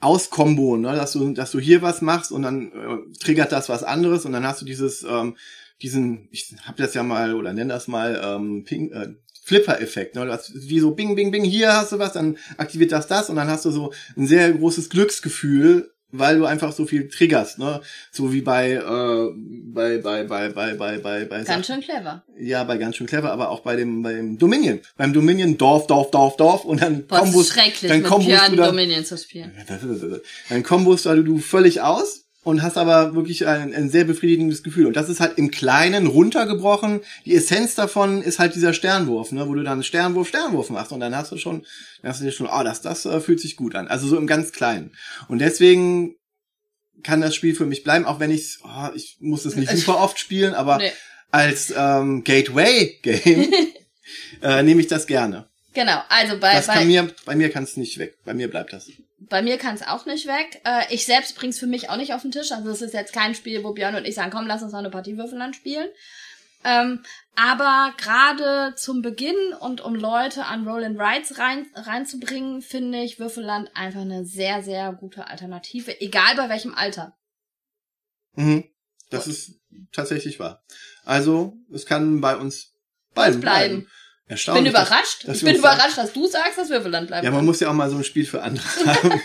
Auskombo, 0.00 0.76
ne, 0.76 0.94
dass 0.94 1.12
du, 1.12 1.32
dass 1.32 1.50
du 1.50 1.58
hier 1.58 1.82
was 1.82 2.02
machst 2.02 2.30
und 2.30 2.42
dann 2.42 2.72
äh, 2.72 3.18
triggert 3.18 3.50
das 3.50 3.68
was 3.68 3.82
anderes 3.82 4.24
und 4.24 4.32
dann 4.32 4.46
hast 4.46 4.60
du 4.60 4.64
dieses, 4.64 5.02
ähm, 5.02 5.36
diesen, 5.82 6.28
ich 6.30 6.54
hab 6.64 6.76
das 6.76 6.94
ja 6.94 7.02
mal 7.02 7.34
oder 7.34 7.52
nenn 7.52 7.68
das 7.68 7.88
mal 7.88 8.20
ähm, 8.22 8.64
Ping, 8.64 8.92
äh, 8.92 9.14
Flipper-Effekt, 9.48 10.14
ne? 10.14 10.26
Das, 10.26 10.52
wie 10.54 10.78
so 10.78 10.90
Bing, 10.90 11.16
Bing, 11.16 11.30
Bing, 11.30 11.42
hier 11.42 11.72
hast 11.72 11.92
du 11.92 11.98
was, 11.98 12.12
dann 12.12 12.36
aktiviert 12.58 12.92
das 12.92 13.06
das 13.06 13.30
und 13.30 13.36
dann 13.36 13.48
hast 13.48 13.64
du 13.64 13.70
so 13.70 13.92
ein 14.14 14.26
sehr 14.26 14.52
großes 14.52 14.90
Glücksgefühl, 14.90 15.90
weil 16.10 16.38
du 16.38 16.44
einfach 16.44 16.72
so 16.72 16.84
viel 16.84 17.08
triggerst, 17.08 17.58
ne? 17.58 17.80
So 18.12 18.30
wie 18.32 18.42
bei, 18.42 18.72
äh, 18.72 19.28
bei, 19.72 19.96
bei, 19.98 20.24
bei, 20.24 20.50
bei, 20.50 20.74
bei, 20.74 20.98
bei, 20.98 21.24
bei 21.24 21.42
Ganz 21.44 21.66
schön 21.66 21.80
clever. 21.80 22.24
ja, 22.38 22.62
bei 22.64 22.76
ganz 22.76 22.96
schön 22.96 23.06
clever, 23.06 23.32
aber 23.32 23.48
auch 23.48 23.60
bei 23.60 23.76
dem, 23.76 24.02
beim 24.02 24.36
Dominion. 24.36 24.80
Beim 24.98 25.14
Dominion 25.14 25.56
Dorf, 25.56 25.86
Dorf, 25.86 26.10
Dorf, 26.10 26.36
Dorf 26.36 26.64
und 26.66 26.82
dann 26.82 27.06
Boah, 27.06 27.20
kombos, 27.20 27.48
schrecklich, 27.48 27.90
dann 27.90 28.00
mit 28.00 28.06
kombos 28.06 28.26
Björn 28.26 28.50
du 28.50 28.56
da, 28.58 28.66
Dominion 28.66 29.04
zu 29.04 29.16
spielen. 29.16 29.52
dann 30.50 30.62
kombos 30.62 31.04
da 31.04 31.14
du 31.16 31.38
völlig 31.38 31.80
aus 31.80 32.27
und 32.48 32.62
hast 32.62 32.78
aber 32.78 33.14
wirklich 33.14 33.46
ein, 33.46 33.74
ein 33.74 33.90
sehr 33.90 34.04
befriedigendes 34.04 34.62
Gefühl. 34.62 34.86
Und 34.86 34.96
das 34.96 35.10
ist 35.10 35.20
halt 35.20 35.36
im 35.36 35.50
Kleinen 35.50 36.06
runtergebrochen. 36.06 37.02
Die 37.26 37.34
Essenz 37.34 37.74
davon 37.74 38.22
ist 38.22 38.38
halt 38.38 38.54
dieser 38.54 38.72
Sternwurf, 38.72 39.32
ne, 39.32 39.46
wo 39.46 39.54
du 39.54 39.62
dann 39.62 39.82
Sternwurf, 39.82 40.28
Sternwurf 40.28 40.70
machst 40.70 40.92
und 40.92 41.00
dann 41.00 41.14
hast 41.14 41.30
du 41.30 41.36
schon, 41.36 41.66
dann 42.00 42.10
hast 42.10 42.22
du 42.22 42.24
dir 42.24 42.32
schon, 42.32 42.46
oh, 42.46 42.62
das, 42.64 42.80
das 42.80 43.04
äh, 43.04 43.20
fühlt 43.20 43.38
sich 43.38 43.54
gut 43.54 43.74
an. 43.74 43.86
Also 43.86 44.08
so 44.08 44.16
im 44.16 44.26
ganz 44.26 44.52
Kleinen. 44.52 44.96
Und 45.28 45.40
deswegen 45.40 46.14
kann 47.02 47.20
das 47.20 47.34
Spiel 47.34 47.54
für 47.54 47.66
mich 47.66 47.84
bleiben, 47.84 48.06
auch 48.06 48.18
wenn 48.18 48.30
ich, 48.30 48.60
oh, 48.64 48.88
ich 48.94 49.18
muss 49.20 49.44
es 49.44 49.54
nicht 49.54 49.70
super 49.76 50.00
oft 50.00 50.18
spielen, 50.18 50.54
aber 50.54 50.78
Nee. 50.78 50.92
als 51.30 51.70
ähm, 51.76 52.24
Gateway-Game 52.24 53.52
äh, 54.42 54.62
nehme 54.62 54.80
ich 54.80 54.86
das 54.86 55.06
gerne. 55.06 55.50
Genau, 55.74 56.00
also 56.08 56.40
bei, 56.40 56.54
Das 56.54 56.68
bei, 56.68 56.86
mir, 56.86 57.10
bei 57.26 57.36
mir 57.36 57.50
kann 57.50 57.64
es 57.64 57.76
nicht 57.76 57.98
weg. 57.98 58.16
Bei 58.24 58.32
mir 58.32 58.48
bleibt 58.48 58.72
das. 58.72 58.88
Bei 59.20 59.42
mir 59.42 59.58
kann 59.58 59.74
es 59.74 59.82
auch 59.82 60.06
nicht 60.06 60.26
weg. 60.26 60.60
Äh, 60.64 60.94
ich 60.94 61.04
selbst 61.04 61.36
bring's 61.36 61.58
für 61.58 61.66
mich 61.66 61.90
auch 61.90 61.96
nicht 61.96 62.14
auf 62.14 62.22
den 62.22 62.30
Tisch. 62.30 62.52
Also 62.52 62.70
es 62.70 62.82
ist 62.82 62.94
jetzt 62.94 63.12
kein 63.12 63.34
Spiel, 63.34 63.64
wo 63.64 63.72
Björn 63.72 63.96
und 63.96 64.04
ich 64.04 64.14
sagen, 64.14 64.30
komm, 64.30 64.46
lass 64.46 64.62
uns 64.62 64.72
noch 64.72 64.78
eine 64.78 64.90
Partie 64.90 65.16
Würfelland 65.16 65.56
spielen. 65.56 65.88
Ähm, 66.64 67.02
aber 67.36 67.94
gerade 67.96 68.74
zum 68.76 69.00
Beginn 69.00 69.36
und 69.60 69.80
um 69.80 69.94
Leute 69.94 70.44
an 70.46 70.66
Roll 70.66 70.84
and 70.84 70.98
Rides 70.98 71.38
rein, 71.38 71.66
reinzubringen, 71.74 72.62
finde 72.62 73.02
ich 73.02 73.20
Würfelland 73.20 73.70
einfach 73.74 74.00
eine 74.00 74.24
sehr, 74.24 74.62
sehr 74.62 74.92
gute 74.92 75.28
Alternative, 75.28 76.00
egal 76.00 76.34
bei 76.36 76.48
welchem 76.48 76.74
Alter. 76.74 77.16
Mhm. 78.34 78.64
Das 79.10 79.26
ist 79.26 79.60
tatsächlich 79.92 80.40
wahr. 80.40 80.64
Also, 81.04 81.56
es 81.72 81.86
kann 81.86 82.20
bei 82.20 82.36
uns 82.36 82.74
beiden 83.14 83.40
bleiben. 83.40 83.86
bleiben. 83.86 83.90
Ich 84.30 84.44
bin 84.44 84.56
Erstaunlich. 84.66 84.70
überrascht. 84.72 85.26
dass 85.26 85.36
ich 85.38 85.42
wir 85.42 85.52
bin 85.52 85.58
überrascht, 85.60 85.96
dass 85.96 86.12
du 86.12 86.26
sagst, 86.26 86.58
dass 86.58 86.68
Würfelland 86.68 87.08
bleiben 87.08 87.24
Ja, 87.24 87.30
man 87.30 87.44
muss 87.46 87.60
ja 87.60 87.70
auch 87.70 87.74
mal 87.74 87.88
so 87.90 87.96
ein 87.96 88.04
Spiel 88.04 88.26
für 88.26 88.42
andere 88.42 88.66
haben. 88.86 89.20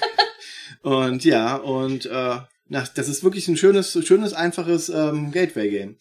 und 0.82 1.26
ja, 1.26 1.56
und 1.58 2.06
äh, 2.06 2.39
na, 2.70 2.88
das 2.96 3.08
ist 3.10 3.24
wirklich 3.24 3.48
ein 3.50 3.58
schönes, 3.58 3.98
schönes, 4.06 4.34
einfaches 4.34 4.88
ähm, 4.89 5.32
Gateway-Game. 5.32 5.98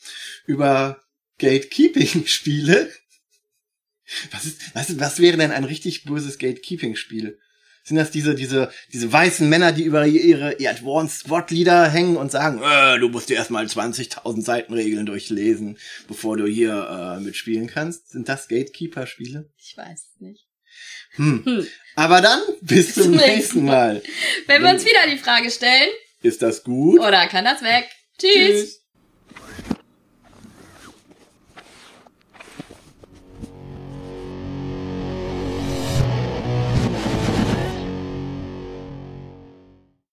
Über 0.46 1.02
Gatekeeping-Spiele. 1.38 2.90
Was 4.30 4.44
ist, 4.44 4.60
was, 4.74 4.90
ist- 4.90 5.00
was 5.00 5.18
wäre 5.20 5.36
denn 5.36 5.50
ein 5.50 5.64
richtig 5.64 6.04
böses 6.04 6.38
Gatekeeping-Spiel? 6.38 7.38
Sind 7.84 7.96
das 7.96 8.10
diese, 8.10 8.34
diese, 8.34 8.70
diese 8.92 9.12
weißen 9.12 9.48
Männer, 9.48 9.72
die 9.72 9.82
über 9.82 10.06
ihre, 10.06 10.54
ihr 10.54 10.70
Advanced 10.70 11.26
Sword-Lieder 11.26 11.88
hängen 11.88 12.16
und 12.16 12.30
sagen, 12.30 12.60
äh, 12.62 12.98
du 12.98 13.08
musst 13.08 13.28
dir 13.28 13.34
erstmal 13.36 13.64
20.000 13.66 14.42
Seitenregeln 14.42 15.04
durchlesen, 15.06 15.78
bevor 16.06 16.36
du 16.36 16.46
hier 16.46 17.16
äh, 17.18 17.20
mitspielen 17.20 17.66
kannst? 17.66 18.10
Sind 18.10 18.28
das 18.28 18.48
Gatekeeper-Spiele? 18.48 19.50
Ich 19.58 19.76
weiß 19.76 20.08
es 20.14 20.20
nicht. 20.20 20.46
Hm. 21.16 21.44
Hm. 21.44 21.66
Aber 21.96 22.20
dann 22.20 22.40
bis 22.62 22.94
zum 22.94 23.02
Zum 23.04 23.12
nächsten 23.12 23.34
nächsten 23.34 23.64
Mal. 23.64 24.02
Wenn 24.46 24.62
wir 24.62 24.70
uns 24.70 24.84
wieder 24.84 25.06
die 25.10 25.18
Frage 25.18 25.50
stellen, 25.50 25.90
Ist 26.22 26.40
das 26.42 26.62
gut? 26.64 27.00
oder 27.00 27.26
kann 27.26 27.44
das 27.44 27.62
weg? 27.62 27.88
Tschüss. 28.18 28.32
Tschüss. 28.32 28.81